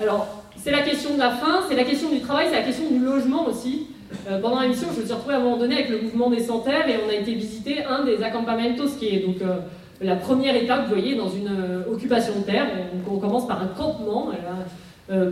[0.00, 2.90] Alors, c'est la question de la faim, c'est la question du travail, c'est la question
[2.90, 3.86] du logement aussi.
[4.28, 6.40] Euh, pendant l'émission, je me suis retrouvée à un moment donné avec le mouvement des
[6.40, 9.36] sans-terre et on a été visiter un des acampamentos qui est donc
[10.02, 11.48] la première étape, vous voyez, dans une
[11.90, 12.66] occupation de terre.
[13.10, 14.28] On, commence par un campement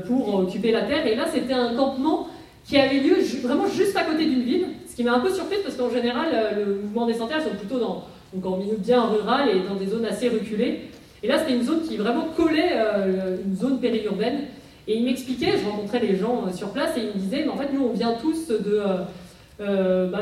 [0.07, 2.29] pour occuper la terre et là c'était un campement
[2.65, 5.59] qui avait lieu vraiment juste à côté d'une ville, ce qui m'a un peu surprise
[5.63, 9.03] parce qu'en général, euh, le mouvement des sanitaires sont plutôt dans, donc en milieu bien
[9.03, 10.83] rural et dans des zones assez reculées.
[11.23, 14.41] Et là, c'était une zone qui vraiment collait euh, une zone périurbaine.
[14.87, 17.49] Et il m'expliquait, je rencontrais les gens euh, sur place et il me disait, mais
[17.49, 18.83] en fait, nous, on vient tous de,
[19.59, 20.21] bah,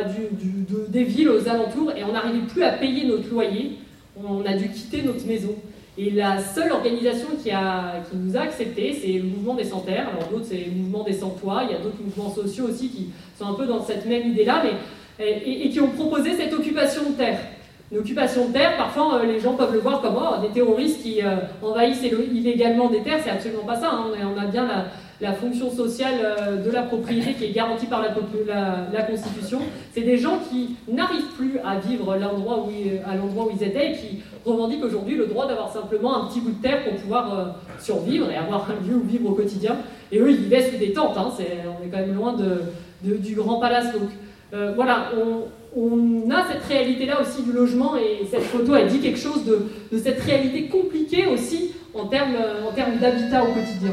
[0.88, 3.72] des villes aux alentours et on n'arrivait plus à payer notre loyer.
[4.16, 5.54] On a dû quitter notre maison.
[5.98, 10.08] Et la seule organisation qui, a, qui nous a acceptés, c'est le mouvement des sans-terres.
[10.08, 11.64] Alors d'autres, c'est le mouvement des sans-toits.
[11.68, 14.62] Il y a d'autres mouvements sociaux aussi qui sont un peu dans cette même idée-là,
[14.64, 14.72] mais
[15.24, 17.38] et, qui ont proposé cette occupation de terre.
[17.90, 21.02] Une occupation de terre, parfois euh, les gens peuvent le voir comme oh, des terroristes
[21.02, 23.20] qui euh, envahissent illégalement des terres.
[23.22, 23.90] C'est absolument pas ça.
[23.92, 24.06] Hein.
[24.34, 24.86] On, a, bien la,
[25.22, 28.08] la fonction sociale euh, de la propriété qui est garantie par la,
[29.02, 29.60] Constitution.
[29.94, 32.70] C'est des gens qui n'arrivent plus à vivre l'endroit où,
[33.08, 36.40] à l'endroit où ils étaient et qui revendiquent aujourd'hui le droit d'avoir simplement un petit
[36.40, 37.44] bout de terre pour pouvoir euh,
[37.78, 39.76] survivre et avoir un lieu où vivre au quotidien.
[40.10, 41.16] Et eux, ils vivaient sous des tentes.
[41.16, 41.30] Hein.
[41.38, 42.36] on est quand même loin
[43.02, 43.92] du grand palace.
[43.92, 44.10] Donc
[44.52, 45.12] euh, voilà,
[45.76, 49.98] on, a cette réalité-là aussi du logement et cette photo, elle dit quelque chose de,
[49.98, 52.34] cette réalité compliquée aussi en termes
[53.00, 53.92] d'habitat au quotidien.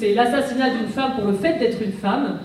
[0.00, 2.38] C'est l'assassinat d'une femme pour le fait d'être une femme,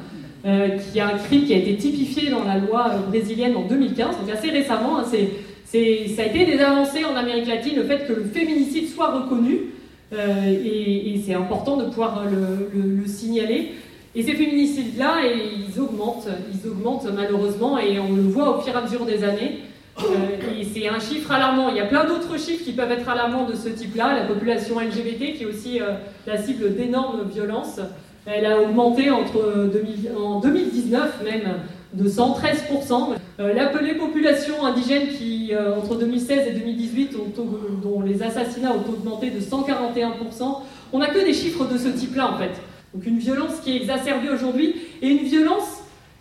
[0.46, 3.64] euh, qui a un crime qui a été typifié dans la loi euh, brésilienne en
[3.64, 5.00] 2015, donc assez récemment.
[5.00, 9.12] Hein, ça a été des avancées en Amérique latine, le fait que le féminicide soit
[9.12, 9.72] reconnu,
[10.14, 13.72] euh, et, c'est important de pouvoir le, le signaler.
[14.14, 18.78] Et ces féminicides-là, ils augmentent, ils augmentent malheureusement, et on le voit au fur et
[18.78, 19.60] à mesure des années.
[20.00, 20.04] Euh,
[20.74, 21.70] c'est un chiffre alarmant.
[21.70, 24.14] Il y a plein d'autres chiffres qui peuvent être alarmants de ce type-là.
[24.14, 25.94] La population LGBT, qui est aussi euh,
[26.28, 27.80] la cible d'énormes violences,
[28.26, 31.54] elle a augmenté entre 2000, en 2019 même
[31.94, 33.14] de 113%.
[33.40, 37.16] Euh, L'appelée population indigène qui, entre 2016 et 2018,
[37.82, 40.62] dont les assassinats ont augmenté de 141%.
[40.92, 42.52] On n'a que des chiffres de ce type-là en fait.
[42.94, 45.75] Donc une violence qui est exacerbée aujourd'hui et une violence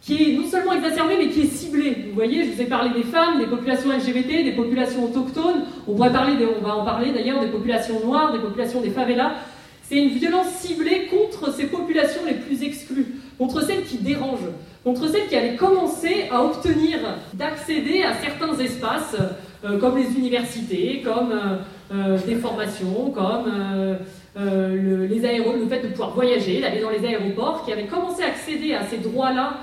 [0.05, 2.09] qui est non seulement exacerbée, mais qui est ciblée.
[2.09, 5.65] Vous voyez, je vous ai parlé des femmes, des populations LGBT, des populations autochtones.
[5.89, 9.33] On, pourrait parler on va en parler d'ailleurs des populations noires, des populations des favelas.
[9.89, 13.07] C'est une violence ciblée contre ces populations les plus exclues,
[13.39, 14.51] contre celles qui dérangent,
[14.83, 16.99] contre celles qui avaient commencé à obtenir
[17.33, 19.17] d'accéder à certains espaces,
[19.65, 21.57] euh, comme les universités, comme euh,
[21.95, 23.51] euh, des formations, comme
[24.37, 28.29] le, les le fait de pouvoir voyager, d'aller dans les aéroports, qui avait commencé à
[28.29, 29.55] accéder à ces droits-là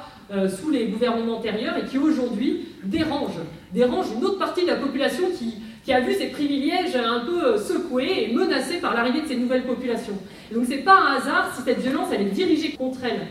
[0.48, 3.34] sous les gouvernements antérieurs et qui aujourd'hui dérange,
[3.74, 7.58] dérange une autre partie de la population qui, qui a vu ses privilèges un peu
[7.58, 10.18] secoués et menacés par l'arrivée de ces nouvelles populations.
[10.52, 13.28] Et donc c'est pas un hasard si cette violence elle est dirigée contre elle.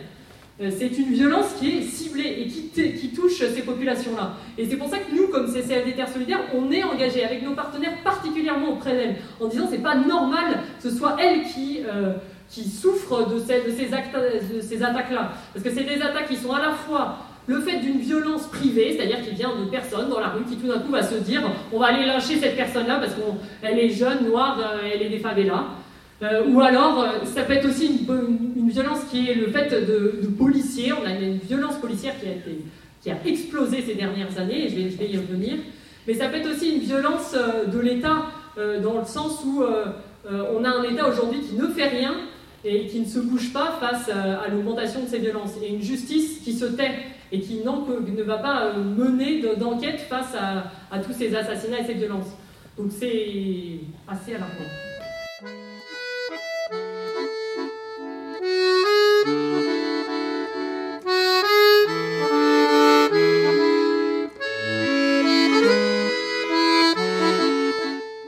[0.61, 4.35] Euh, c'est une violence qui est ciblée et qui, touche ces populations-là.
[4.59, 7.55] Et c'est pour ça que nous, comme CCFD Terre Solidaire, on est engagé avec nos
[7.55, 12.13] partenaires particulièrement auprès d'elles, en disant c'est pas normal que ce soit elles qui, euh,
[12.51, 15.33] qui souffrent de ces, attaques-là.
[15.55, 18.97] Parce que c'est des attaques qui sont à la fois le fait d'une violence privée,
[18.97, 21.43] c'est-à-dire qu'il vient de personnes dans la rue qui tout d'un coup va se dire
[21.73, 25.19] on va aller lyncher cette personne-là parce qu'elle est jeune, noire, euh, elle est des
[25.19, 25.65] favelas.
[26.23, 30.27] Euh, ou alors, euh, ça peut être aussi une, violence qui est le fait de,
[30.39, 30.93] policiers.
[30.93, 32.27] On a une violence policière qui
[33.03, 35.55] qui a explosé ces dernières années, et je vais, y revenir.
[36.07, 38.27] Mais ça peut être aussi une violence de l'État,
[38.83, 39.65] dans le sens où
[40.31, 42.15] on a un État aujourd'hui qui ne fait rien
[42.65, 45.53] et qui ne se bouge pas face à l'augmentation de ces violences.
[45.63, 46.95] Et une justice qui se tait
[47.33, 51.95] et qui ne va pas euh, mener d'enquête face à, tous ces assassinats et ces
[51.95, 52.37] violences.
[52.77, 54.55] Donc c'est assez alarmant.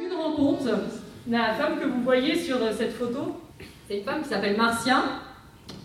[0.00, 0.64] Une rencontre,
[1.28, 3.36] la femme que vous voyez sur cette photo,
[3.96, 5.02] une femme qui s'appelle Marcia,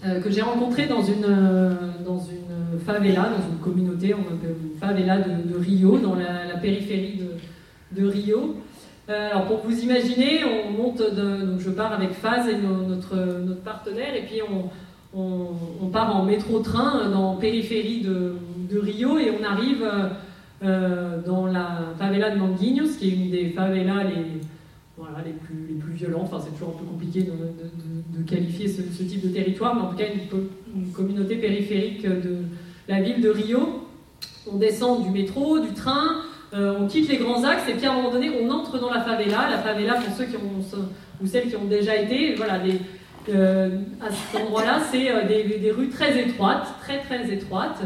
[0.05, 1.73] euh, que j'ai rencontrée dans une, euh,
[2.05, 7.21] dans une favela, dans une communauté, on appelle une favela de, Rio, dans la, périphérie
[7.91, 8.55] de, Rio.
[9.09, 13.61] Euh, alors pour vous imaginer, on monte, donc je pars avec Faz et notre, notre
[13.61, 14.69] partenaire, et puis on,
[15.81, 19.85] on, part en métro-train dans la périphérie de, Rio, et on arrive
[20.61, 24.41] dans la favela de Manguinhos, qui est une des favelas les,
[24.97, 26.21] voilà, les, plus, les plus violents.
[26.23, 27.31] Enfin, c'est toujours un peu compliqué de,
[28.17, 32.37] de, qualifier ce, type de territoire, mais en tout cas, une, communauté périphérique de
[32.87, 33.87] la ville de Rio.
[34.51, 36.21] On descend du métro, du train,
[36.53, 38.91] euh, on quitte les grands axes, et puis à un moment donné, on entre dans
[38.91, 39.49] la favela.
[39.49, 40.79] La favela, pour ceux qui ont,
[41.21, 42.79] ou celles qui ont déjà été, voilà, des,
[43.29, 43.69] euh,
[44.01, 47.81] à cet endroit-là, c'est euh, des, rues très étroites, très très étroites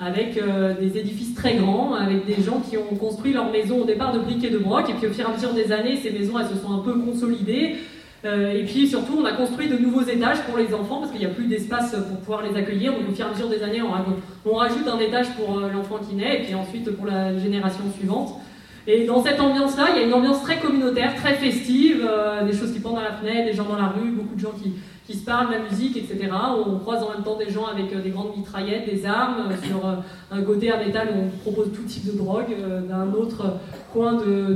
[0.00, 0.38] avec
[0.80, 4.18] des édifices très grands, avec des gens qui ont construit leur maison au départ de
[4.18, 6.38] briques et de broc, et puis au fur et à mesure des années, ces maisons
[6.38, 7.76] elles se sont un peu consolidées.
[8.24, 11.20] Euh, et puis surtout, on a construit de nouveaux étages pour les enfants parce qu'il
[11.20, 12.92] n'y a plus d'espace pour pouvoir les accueillir.
[12.92, 15.98] Donc au fur et à mesure des années, on, rajoute un étage pour euh, l'enfant
[15.98, 18.40] qui naît, et puis ensuite pour la génération suivante.
[18.86, 22.06] Et dans cette ambiance-là, il y a une ambiance très communautaire, très festive,
[22.46, 24.52] des choses qui pendent à la fenêtre, des gens dans la rue, beaucoup de gens
[24.62, 24.74] qui,
[25.06, 26.30] qui se parlent, la musique, etc.
[26.66, 29.50] On croise en même temps des gens avec euh, des grandes mitraillettes, des armes.
[29.50, 29.96] Euh, sur euh,
[30.30, 32.56] un côté à métal où on propose tout type de drogue.
[32.88, 33.58] D'un autre
[33.92, 34.54] coin de,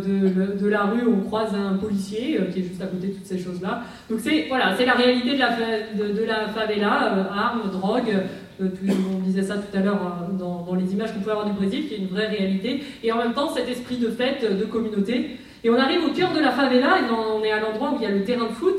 [0.59, 3.39] de, la rue, on croise un policier qui est juste à côté de toutes ces
[3.39, 3.83] choses-là.
[4.11, 5.51] Donc c'est voilà, c'est la réalité de la,
[5.95, 8.13] de la favela, armes, drogue.
[8.61, 10.01] on disait ça tout à l'heure
[10.33, 12.83] dans, dans, les images qu'on pouvait avoir du Brésil, qui est une vraie réalité.
[13.05, 15.39] Et en même temps, cet esprit de fête, de communauté.
[15.63, 18.03] Et on arrive au cœur de la favela, et on est à l'endroit où il
[18.03, 18.77] y a le terrain de foot,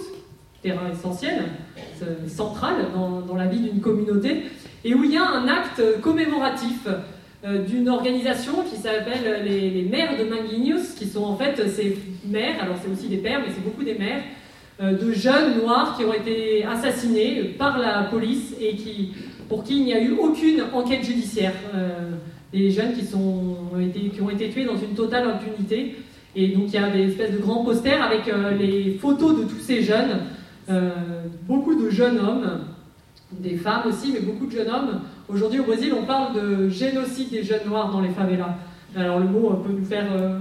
[0.61, 1.43] terrain essentiel,
[2.27, 4.43] central dans, la vie d'une communauté,
[4.83, 6.87] et où il y a un acte commémoratif
[7.45, 11.97] euh, d'une organisation qui s'appelle les, les, Mères de Manguinhos, qui sont en fait ces
[12.25, 14.23] mères, alors c'est aussi des pères, mais c'est beaucoup des mères,
[14.81, 19.13] euh, de jeunes noirs qui ont été assassinés par la police et qui,
[19.47, 21.53] pour qui il n'y a eu aucune enquête judiciaire.
[21.73, 22.11] Euh,
[22.51, 25.97] des jeunes qui ont été tués dans une totale impunité.
[26.35, 28.21] Et donc il y a des espèces de grands posters avec
[28.59, 30.21] les photos de tous ces jeunes
[30.69, 30.91] euh,
[31.47, 32.61] beaucoup de jeunes hommes,
[33.31, 35.01] des femmes aussi, mais beaucoup de jeunes hommes.
[35.27, 38.55] Aujourd'hui au Brésil, on parle de génocide des jeunes noirs dans les favelas.
[38.95, 40.39] Alors le mot peut nous faire, euh,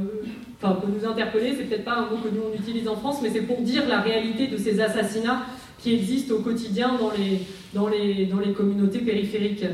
[0.61, 1.55] enfin peut nous interpeller.
[1.57, 3.89] C'est peut-être pas un mot que nous on utilise en France, mais c'est pour dire
[3.89, 5.43] la réalité de ces assassinats
[5.79, 7.41] qui existent au quotidien dans les,
[7.73, 9.65] dans les, dans les communautés périphériques.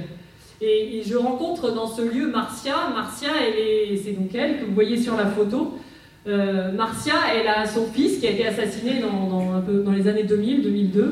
[0.61, 2.91] Et, je rencontre dans ce lieu Marcia.
[2.95, 3.31] Marcia,
[4.03, 5.79] c'est donc elle que vous voyez sur la photo.
[6.27, 10.09] Euh, Marcia, elle a son fils qui a été assassiné dans, un peu, dans les
[10.09, 11.05] années 2000-2002.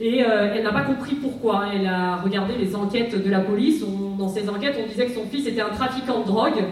[0.00, 1.66] Et euh, elle n'a pas compris pourquoi.
[1.74, 3.82] Elle a regardé les enquêtes de la police.
[4.18, 6.64] dans ces enquêtes, on disait que son fils était un trafiquant de drogue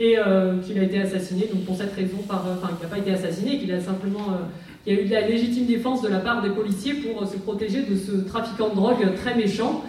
[0.00, 1.48] et euh, qu'il a été assassiné.
[1.52, 4.38] Donc pour cette raison, par, enfin qu'il n'a pas été assassiné, qu'il a simplement,
[4.86, 7.36] il y a eu de la légitime défense de la part des policiers pour se
[7.36, 9.84] protéger de ce trafiquant de drogue très méchant.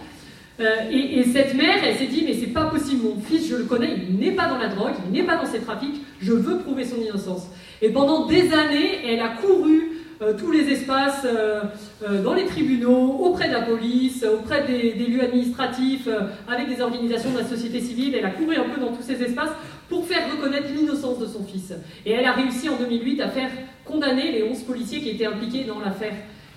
[0.90, 3.64] Et, et, cette mère, elle s'est dit mais c'est pas possible, mon fils, je le
[3.64, 6.58] connais, il n'est pas dans la drogue, il n'est pas dans ces trafics je veux
[6.58, 7.46] prouver son innocence.
[7.82, 11.62] Et pendant des années, elle a couru euh, tous les espaces euh,
[12.02, 16.08] euh, dans les tribunaux, auprès de la police, auprès des, lieux administratifs,
[16.46, 18.14] avec des organisations de la société civile.
[18.14, 19.52] Elle a couru un peu dans tous ces espaces
[19.88, 21.72] pour faire reconnaître l'innocence de son fils.
[22.04, 23.48] Et elle a réussi en 2008 à faire
[23.86, 26.12] condamner les 11 policiers qui étaient impliqués dans l'affaire.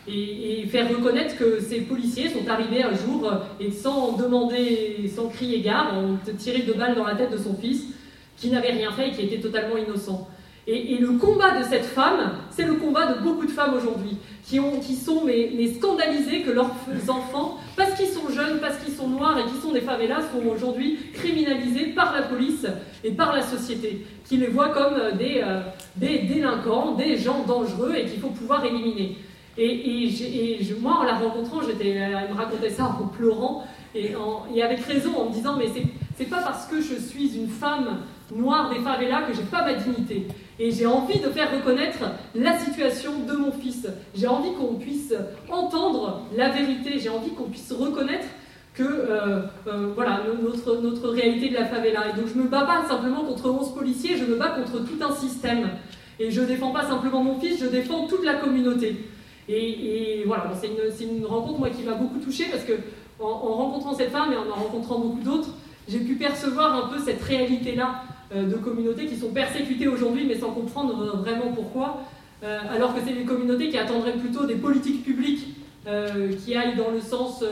[0.10, 5.62] et, faire reconnaître que ces policiers sont arrivés un jour et sans demander, sans crier
[5.62, 7.84] gare, ont tiré deux balles dans la tête de son fils
[8.38, 10.28] qui n'avait rien fait et qui était totalement innocent.
[10.66, 14.56] Et, le combat de cette femme, c'est le combat de beaucoup de femmes aujourd'hui, qui,
[14.96, 16.72] sont mais, scandalisées que leurs
[17.10, 20.48] enfants, parce qu'ils sont jeunes, parce qu'ils sont noirs et qui sont des favelas, sont
[20.48, 22.66] aujourd'hui criminalisés par la police
[23.04, 25.60] et par la société, qui les voient comme des, euh,
[25.98, 29.18] des délinquants, des gens dangereux et qu'il faut pouvoir éliminer.
[29.58, 34.16] Et, moi, en la rencontrant, j'étais, elle me racontait ça en pleurant, et,
[34.64, 35.68] avec raison, en me disant, mais
[36.18, 38.00] c'est pas parce que je suis une femme
[38.36, 40.28] noire des favelas que j'ai pas ma dignité.
[40.60, 42.00] Et j'ai envie de faire reconnaître
[42.36, 43.88] la situation de mon fils.
[44.16, 45.14] J'ai envie qu'on puisse
[45.50, 47.00] entendre la vérité.
[47.00, 48.28] J'ai envie qu'on puisse reconnaître
[48.74, 52.10] que euh, euh, voilà notre, notre réalité de la favela.
[52.10, 55.04] Et donc je me bats pas simplement contre 11 policiers, je me bats contre tout
[55.04, 55.70] un système.
[56.20, 58.98] Et je défends pas simplement mon fils, je défends toute la communauté.
[59.50, 62.74] Et, voilà, c'est une, une, rencontre moi qui m'a beaucoup touchée parce que
[63.20, 65.50] en, en rencontrant cette femme et en en rencontrant beaucoup d'autres,
[65.88, 68.04] j'ai pu percevoir un peu cette réalité-là
[68.36, 72.04] de communautés qui sont persécutées aujourd'hui, mais sans comprendre vraiment pourquoi,
[72.44, 75.48] euh, alors que c'est des communautés qui attendraient plutôt des politiques publiques
[75.88, 77.44] euh, qui aillent dans le sens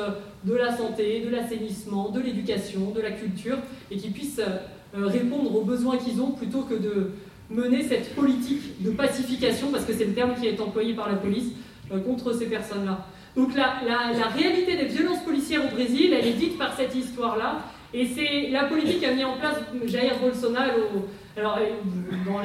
[0.43, 3.57] de la santé, de l'assainissement, de l'éducation, de la culture,
[3.89, 4.41] et qui puissent
[4.93, 7.11] répondre aux besoins qu'ils ont plutôt que de
[7.49, 11.15] mener cette politique de pacification, parce que c'est le terme qui est employé par la
[11.15, 11.51] police,
[12.05, 13.05] contre ces personnes-là.
[13.35, 17.59] Donc la, la, réalité des violences policières au Brésil, elle est dite par cette histoire-là,
[17.93, 21.69] et c'est la politique qui a mis en place Jair Bolsonaro, alors, euh,
[22.25, 22.39] dans,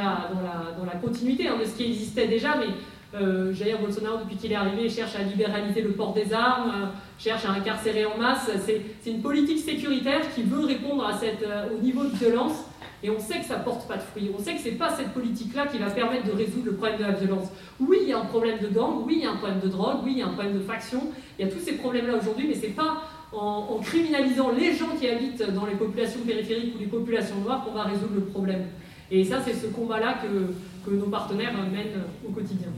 [0.84, 2.66] la, continuité hein, de ce qui existait déjà, mais
[3.14, 6.86] euh, Jair Bolsonaro, depuis qu'il est arrivé, cherche à libéraliser le port des armes, euh,
[7.18, 8.51] cherche à incarcérer en masse.
[8.64, 12.64] C'est une politique sécuritaire qui veut répondre euh, au niveau de violence.
[13.03, 14.30] Et on sait que ça porte pas de fruits.
[14.36, 17.05] On sait que c'est pas cette politique-là qui va permettre de résoudre le problème de
[17.05, 17.49] la violence.
[17.78, 19.68] Oui, il y a un problème de gang, oui, il y a un problème de
[19.68, 21.03] drogue, oui, il y a un problème de faction.
[21.38, 23.03] Il y a tous ces problèmes-là aujourd'hui, mais c'est pas
[23.33, 27.72] en, criminalisant les gens qui habitent dans les populations périphériques ou les populations noires qu'on
[27.72, 28.66] va résoudre le problème.
[29.11, 30.55] Et ça, c'est ce combat-là que,
[30.91, 32.68] nos partenaires mènent au quotidien.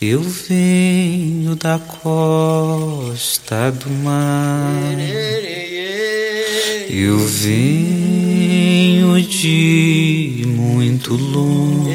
[0.00, 4.94] Eu venho da costa do mar.
[6.88, 11.90] Eu venho de muito longe.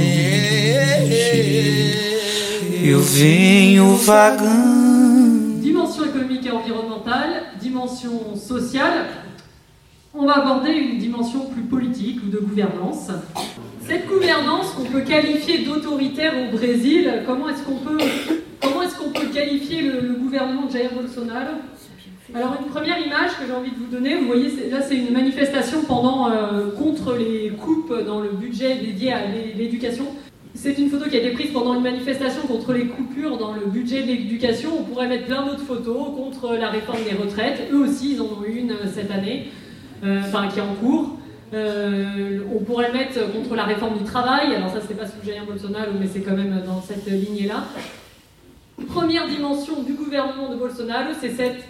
[2.84, 5.62] Eu venho vagando.
[5.62, 9.12] Dimension économique et environnementale, dimension sociale.
[10.14, 13.12] On va aborder une dimension plus politique ou de gouvernance.
[13.88, 19.82] Cette gouvernance qu'on peut qualifier d'autoritaire au Brésil, comment est-ce qu'on peut, est-ce peut qualifier
[19.82, 21.56] le, gouvernement de Jair Bolsonaro?
[22.34, 25.12] Alors une première image que j'ai envie de vous donner, vous voyez là c'est une
[25.12, 30.06] manifestation pendant euh, contre les coupes dans le budget dédié à l'éducation.
[30.56, 33.66] C'est une photo qui a été prise pendant une manifestation contre les coupures dans le
[33.66, 34.70] budget de l'éducation.
[34.80, 37.68] On pourrait mettre plein d'autres photos contre la réforme des retraites.
[37.72, 39.48] Eux aussi, ils en ont une cette année,
[40.04, 41.18] euh, enfin qui est en cours.
[41.54, 44.56] Euh, on pourrait le mettre contre la réforme du travail.
[44.56, 47.66] Alors ça, c'est pas sous Jair Bolsonaro, mais c'est quand même dans cette lignée-là.
[48.88, 51.64] Première dimension du gouvernement de Bolsonaro, c'est cette,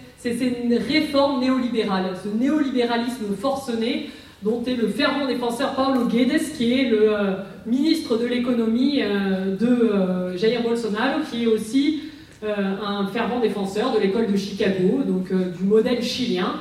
[0.87, 4.09] réforme néolibérale, ce néolibéralisme forcené
[4.41, 7.33] dont est le fervent défenseur Paulo Guedes, qui est le euh,
[7.65, 12.03] ministre de l'économie euh, de Jair Bolsonaro, qui est aussi
[12.45, 16.55] un fervent défenseur de l'école de Chicago, donc du modèle chilien.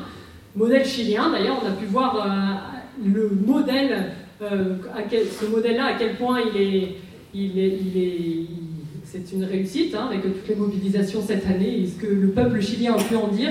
[0.54, 4.12] Modèle chilien, d'ailleurs, on a pu voir le modèle,
[4.42, 4.76] euh,
[5.40, 6.40] ce modèle-là, à quel point
[7.34, 8.46] il est,
[9.04, 12.60] c'est une réussite hein, avec toutes les mobilisations cette année et ce que le peuple
[12.60, 13.50] chilien a pu en dire.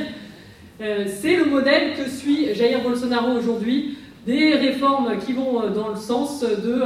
[0.82, 5.90] Euh, c'est le modèle que suit Jair Bolsonaro aujourd'hui, des réformes qui vont euh, dans
[5.90, 6.82] le sens de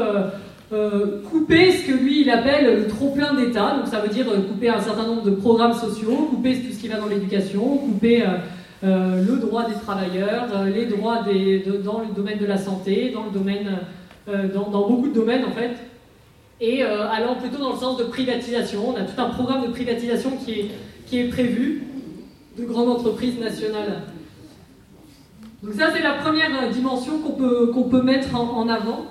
[1.30, 4.82] couper ce que lui il appelle le trop-plein d'État, donc ça veut dire couper un
[4.82, 8.24] certain nombre de programmes sociaux, couper tout ce qui va dans l'éducation, couper
[8.86, 11.24] euh, le droit des travailleurs, euh, les droits
[11.84, 13.80] dans le domaine de la santé, dans, le domaine,
[14.30, 15.72] euh, dans, beaucoup de domaines en fait,
[16.62, 18.90] et allant plutôt dans le sens de privatisation.
[18.90, 20.72] On a tout un programme de privatisation qui
[21.18, 21.84] est, prévu
[22.58, 24.04] de grandes entreprises nationales.
[25.64, 29.06] Donc ça c'est la première dimension qu'on peut mettre en avant.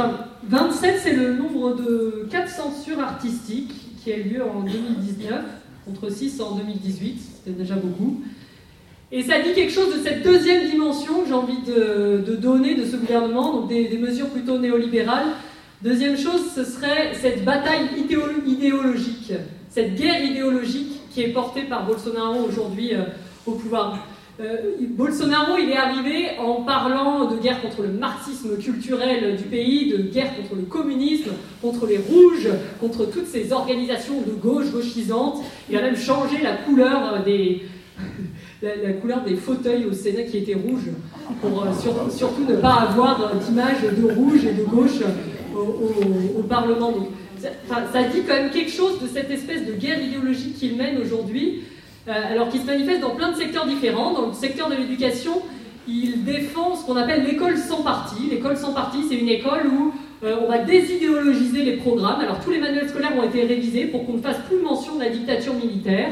[0.00, 3.72] Un chiffre, 27 c'est le nombre de cas de censure artistique
[4.02, 5.42] qui a eu lieu en 2019,
[5.84, 8.22] contre 6 en 2018, c'était déjà beaucoup.
[9.12, 12.84] Et ça dit quelque chose de cette deuxième dimension que j'ai envie de, donner de
[12.84, 15.26] ce gouvernement, donc des, mesures plutôt néolibérales.
[15.82, 17.88] Deuxième chose, ce serait cette bataille
[18.46, 19.32] idéologique,
[19.68, 23.02] cette guerre idéologique qui est portée par Bolsonaro aujourd'hui euh,
[23.46, 23.98] au pouvoir.
[24.40, 24.56] Euh,
[24.96, 29.98] Bolsonaro, il est arrivé en parlant de guerre contre le marxisme culturel du pays, de
[29.98, 32.48] guerre contre le communisme, contre les rouges,
[32.80, 35.42] contre toutes ces organisations de gauche gauchisantes.
[35.68, 37.64] Il a même changé la couleur des,
[38.62, 40.88] la, couleur des fauteuils au Sénat qui était rouge,
[41.42, 45.02] pour euh, surtout ne pas avoir d'image de rouge et de gauche
[45.54, 46.94] au, Parlement.
[47.38, 51.60] ça, dit quand même quelque chose de cette espèce de guerre idéologique qu'il mène aujourd'hui
[51.60, 54.12] euh, alors qu'il se manifeste dans plein de secteurs différents.
[54.12, 55.42] Dans le secteur de l'éducation,
[55.88, 58.28] il défend ce qu'on appelle l'école sans parti.
[58.30, 59.92] L'école sans parti, c'est une école où
[60.22, 62.20] euh, on va désidéologiser les programmes.
[62.20, 65.00] Alors tous les manuels scolaires ont été révisés pour qu'on ne fasse plus mention de
[65.00, 66.10] la dictature militaire.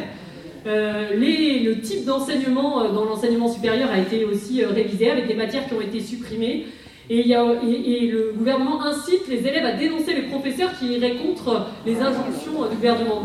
[0.67, 5.75] Euh, le type d'enseignement dans l'enseignement supérieur a été aussi révisé avec des matières qui
[5.75, 6.67] ont été supprimées.
[7.11, 12.69] Et, le gouvernement incite les élèves à dénoncer les professeurs qui iraient contre les injonctions
[12.69, 13.23] du gouvernement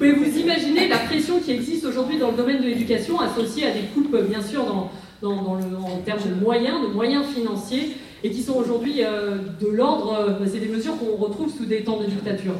[0.00, 3.70] pouvez vous imaginer la pression qui existe aujourd'hui dans le domaine de l'éducation, associée à
[3.70, 4.90] des coupes, bien sûr, dans,
[5.28, 10.46] en termes de moyens, de moyens financiers, et qui sont aujourd'hui euh, de l'ordre, euh,
[10.50, 12.54] c'est des mesures qu'on retrouve sous des temps de dictature.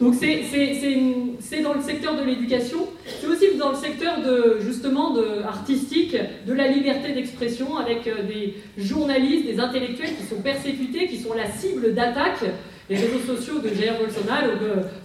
[0.00, 2.78] Donc c'est dans le secteur de l'éducation,
[3.20, 6.16] c'est aussi dans le secteur de, justement de, artistique,
[6.46, 11.34] de la liberté d'expression, avec euh, des journalistes, des intellectuels qui sont persécutés, qui sont
[11.34, 12.44] la cible d'attaques
[12.90, 14.50] les réseaux sociaux de Jair Bolsonaro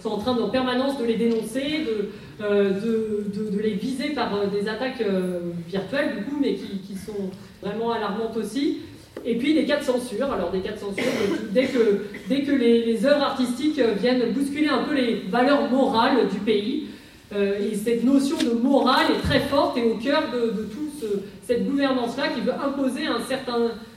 [0.02, 2.10] sont en train en permanence de les dénoncer, de,
[2.44, 7.30] euh, de, les viser par euh, des attaques euh, virtuelles, du coup, mais qui, sont
[7.62, 8.80] vraiment alarmantes aussi.
[9.24, 10.32] Et puis des cas de censure.
[10.32, 11.04] Alors des cas de censure,
[11.52, 16.38] dès que, dès que les, œuvres artistiques viennent bousculer un peu les valeurs morales du
[16.40, 16.88] pays,
[17.34, 21.04] et cette notion de morale est très forte et au cœur de, de toute
[21.42, 23.02] cette gouvernance-là qui veut imposer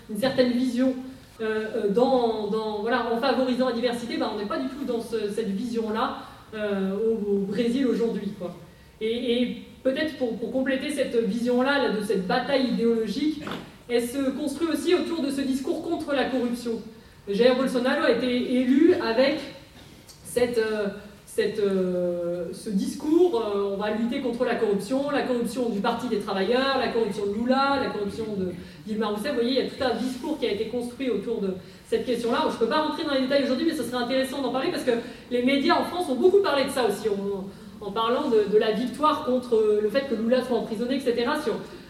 [0.09, 0.95] une certaine vision
[1.41, 4.99] euh, euh, dans, voilà, en favorisant la diversité, ben, on n'est pas du tout dans
[4.99, 6.17] cette vision-là
[6.53, 8.33] euh, au, Brésil aujourd'hui.
[8.99, 13.41] Et, peut-être pour, compléter cette vision-là, de cette bataille idéologique,
[13.87, 16.81] elle se construit aussi autour de ce discours contre la corruption.
[17.29, 19.39] Jair Bolsonaro a été élu avec
[20.25, 20.59] cette,
[21.59, 26.19] euh, ce discours, euh, on va lutter contre la corruption, la corruption du Parti des
[26.19, 28.51] travailleurs, la corruption de Lula, la corruption de
[28.85, 29.29] Dilma Rousseff.
[29.29, 31.55] Vous voyez, il y a tout un discours qui a été construit autour de
[31.87, 32.45] cette question-là.
[32.49, 34.71] Je ne peux pas rentrer dans les détails aujourd'hui, mais ce serait intéressant d'en parler
[34.71, 34.91] parce que
[35.31, 37.07] les médias en France ont beaucoup parlé de ça aussi,
[37.81, 41.25] en, parlant de, la victoire contre le fait que Lula soit emprisonné, etc.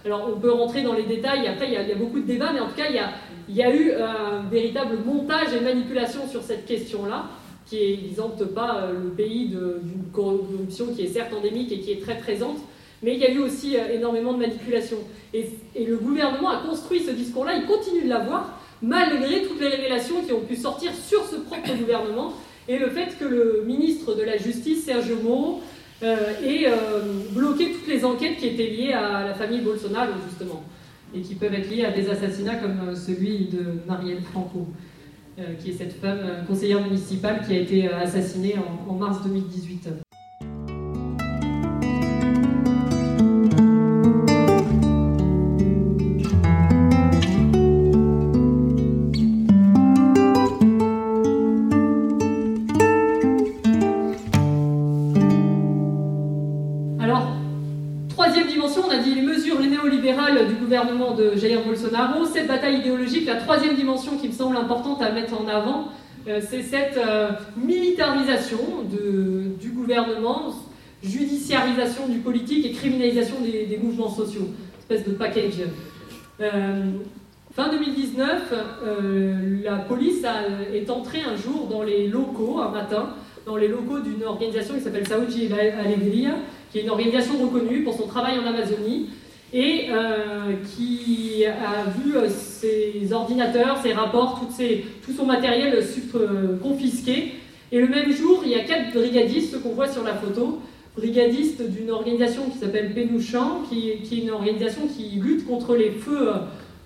[0.06, 2.60] alors on peut rentrer dans les détails, après il y, a, beaucoup de débats, mais
[2.60, 7.26] en tout cas il y a eu un véritable montage et manipulation sur cette question-là
[7.70, 12.02] qui n'exempte pas euh, le pays d'une corruption qui est certes endémique et qui est
[12.02, 12.58] très présente,
[13.04, 14.98] mais il y a eu aussi euh, énormément de manipulation.
[15.34, 15.46] Et,
[15.86, 20.34] le gouvernement a construit ce discours-là, il continue de l'avoir, malgré toutes les révélations qui
[20.34, 22.34] ont pu sortir sur ce propre gouvernement,
[22.68, 25.62] et le fait que le ministre de la Justice, Sergio Moro,
[26.02, 26.68] euh, ait
[27.32, 30.64] bloqué toutes les enquêtes qui étaient liées à la famille Bolsonaro, justement,
[31.16, 34.68] et qui peuvent être liées à des assassinats comme celui de Marielle Franco.
[35.40, 38.96] Euh, qui est cette femme euh, conseillère municipale qui a été euh, assassinée en, en
[38.96, 39.88] mars 2018.
[62.34, 65.88] Cette bataille idéologique, la troisième dimension qui me semble importante à mettre en avant,
[66.28, 68.60] euh, c'est cette euh, militarisation
[69.60, 70.54] du gouvernement,
[71.02, 74.50] judiciarisation du politique et criminalisation des, mouvements sociaux,
[74.80, 75.62] espèce de package.
[76.40, 76.92] Euh,
[77.56, 78.54] fin 2019,
[79.64, 80.24] la police
[80.74, 83.10] est entrée un jour dans les locaux, un matin,
[83.46, 85.34] dans les locaux d'une organisation qui s'appelle Saúde
[85.84, 86.36] Alegria,
[86.72, 89.10] qui est une organisation reconnue pour son travail en Amazonie,
[89.54, 95.74] et euh, qui a vu euh, ses ordinateurs, ses rapports, tout son matériel
[96.16, 97.34] euh, confisqué.
[97.72, 100.60] Et le même jour, il y a quatre brigadistes qu'on voit sur la photo,
[100.96, 106.32] brigadistes d'une organisation qui s'appelle Pénouchan, qui, est une organisation qui lutte contre les feux,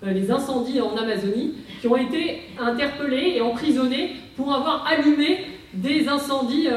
[0.02, 5.38] les incendies en Amazonie, qui ont été interpellés et emprisonnés pour avoir allumé
[5.72, 6.68] des incendies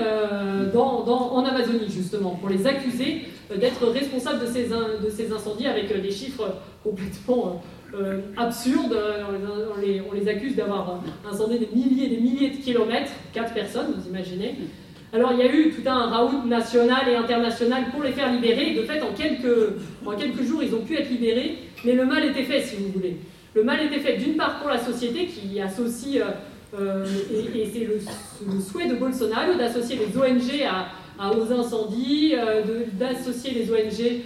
[0.74, 3.24] en Amazonie, justement, pour les accuser
[3.56, 8.98] d'être responsable de ces, incendies avec euh, des chiffres complètement euh, absurdes.
[10.10, 14.10] On les, accuse d'avoir incendié des milliers et des milliers de kilomètres, quatre personnes, vous
[14.10, 14.56] imaginez.
[15.14, 18.74] Alors il y a eu tout un raout national et international pour les faire libérer.
[18.74, 22.62] De fait, en quelques, jours, ils ont pu être libérés, mais le mal était fait,
[22.62, 23.18] si vous voulez.
[23.54, 26.26] Le mal était fait d'une part pour la société qui associe, euh,
[26.80, 27.06] euh,
[27.56, 30.88] et, c'est le, souhait de Bolsonaro d'associer les ONG à,
[31.20, 34.22] aux incendies, euh, d'associer les ONG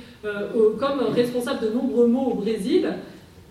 [0.79, 2.93] comme responsables de nombreux maux au Brésil.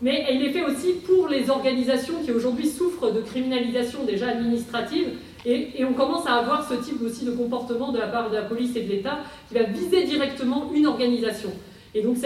[0.02, 5.08] Mais il est fait aussi pour les organisations qui aujourd'hui souffrent de criminalisation déjà administrative
[5.44, 8.42] et, on commence à avoir ce type aussi de comportement de la part de la
[8.42, 11.50] police et de l'État qui va viser directement une organisation.
[11.94, 12.16] Et donc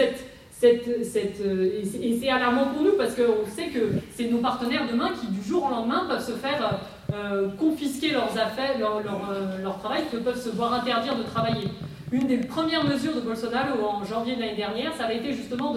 [0.63, 5.47] euh, c'est alarmant pour nous parce qu'on sait que c'est nos partenaires demain qui du
[5.47, 6.79] jour au lendemain peuvent se faire
[7.13, 11.67] euh, confisquer leurs affaires, euh, leur, travail, que peuvent se voir interdire de travailler.
[12.11, 15.75] Une des premières mesures de Bolsonaro en janvier de l'année dernière, ça avait été justement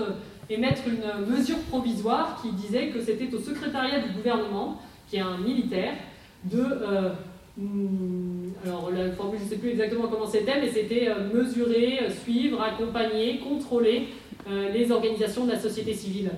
[0.49, 5.39] d'émettre une mesure provisoire qui disait que c'était au secrétariat du gouvernement, qui est un
[5.39, 5.95] militaire,
[6.45, 6.63] de
[7.59, 11.99] Hmm, alors la formule, je ne sais plus exactement comment c'était, mais c'était euh, mesurer,
[12.03, 14.11] euh, suivre, accompagner, contrôler
[14.49, 16.31] euh, les organisations de la société civile.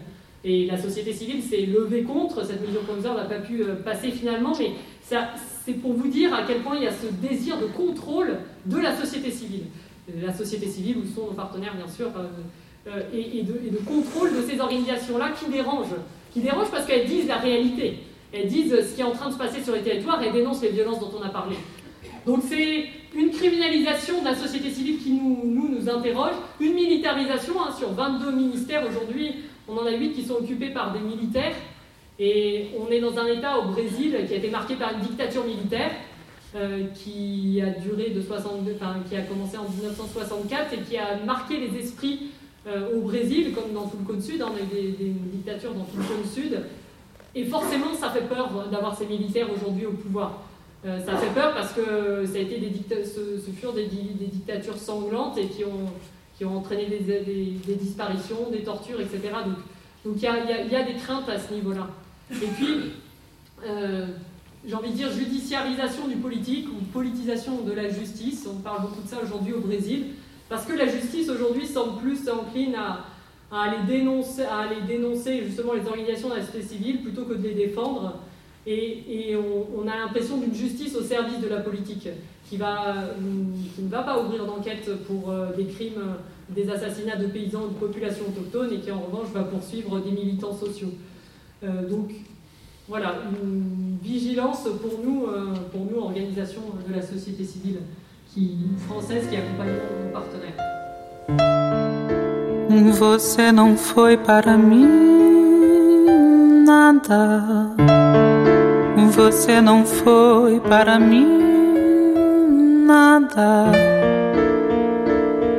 [0.42, 4.52] Et la société civile s'est levée contre, cette mesure provisoire n'a pas pu passer finalement,
[4.58, 4.72] mais
[5.02, 8.78] c'est pour vous dire à quel point il y a ce désir de contrôle de
[8.78, 9.64] la société civile.
[10.22, 12.10] La société civile, où sont nos partenaires bien sûr,
[13.12, 15.96] et, de, et, de, contrôle de ces organisations-là qui dérangent.
[16.32, 17.98] Qui dérangent parce qu'elles disent la réalité.
[18.32, 20.62] Elles disent ce qui est en train de se passer sur les territoires et dénoncent
[20.62, 21.56] les violences dont on a parlé.
[22.26, 27.54] Donc c'est une criminalisation de la société civile qui nous, nous, nous interroge, une militarisation
[27.60, 29.34] hein, sur 22 ministères aujourd'hui,
[29.70, 31.54] on en a 8 qui sont occupés par des militaires,
[32.18, 35.44] et on est dans un État au Brésil qui a été marqué par une dictature
[35.44, 35.92] militaire,
[36.56, 41.16] euh, qui a duré de 62, enfin, qui a commencé en 1964 et qui a
[41.24, 42.30] marqué les esprits
[42.66, 45.72] euh, au Brésil, comme dans tout le côte sud, hein, on a des, des, dictatures
[45.72, 46.60] dans tout le côte sud,
[47.34, 50.42] et forcément, ça fait peur d'avoir ces militaires aujourd'hui au pouvoir.
[50.86, 52.72] Euh, ça fait peur parce que ça a été des
[53.04, 55.90] ce, furent des, dictatures sanglantes et qui ont,
[56.40, 59.20] qui ont entraîné des, disparitions, des tortures, etc.
[60.06, 61.86] Donc il y, a, y, a, des craintes à ce niveau-là.
[62.32, 62.92] Et puis,
[63.66, 64.06] euh,
[64.66, 68.48] j'ai envie de dire judiciarisation du politique ou politisation de la justice.
[68.50, 70.14] On parle beaucoup de ça aujourd'hui au Brésil.
[70.48, 73.04] Parce que la justice aujourd'hui semble plus encline à,
[73.52, 77.34] à aller dénoncer, à aller dénoncer justement les organisations de la société civile plutôt que
[77.34, 78.14] de les défendre.
[78.66, 82.08] Et, on, a l'impression d'une justice au service de la politique
[82.48, 82.94] qui, va,
[83.74, 86.16] qui ne va pas ouvrir d'enquête pour euh, des crimes,
[86.50, 90.10] des assassinats de paysans ou de populations autochtones et qui en revanche va poursuivre des
[90.10, 90.92] militants sociaux.
[91.62, 92.10] Euh, donc
[92.88, 97.78] voilà, une vigilance pour nous, euh, pour nous, organisations de la société civile
[98.32, 98.56] qui,
[98.86, 100.56] française qui accompagne nos partenaires.
[102.98, 104.86] Você não foi para mim
[106.64, 107.99] nada.
[109.22, 111.28] Você não foi para mim
[112.86, 113.66] nada.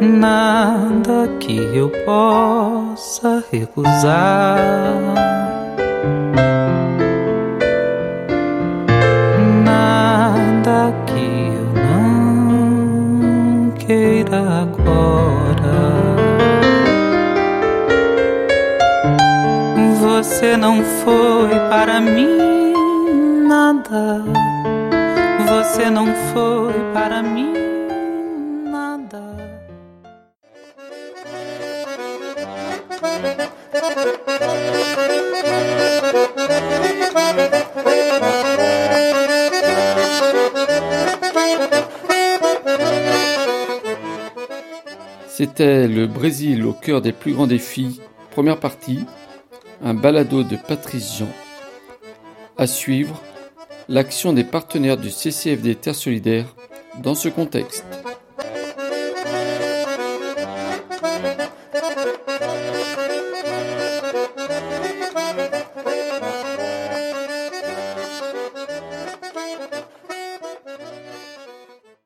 [0.02, 4.58] Nada que eu possa recusar.
[9.64, 15.78] Nada que eu não queira agora.
[20.02, 22.51] Você não foi para mim
[45.28, 48.00] C'était le Brésil au cœur des plus grands défis,
[48.32, 49.06] première partie,
[49.84, 51.28] un balado de Patrice Jean.
[52.58, 53.22] À suivre,
[53.92, 56.56] l'action des partenaires du CCFD Terre Solidaire
[57.04, 58.01] dans ce contexte.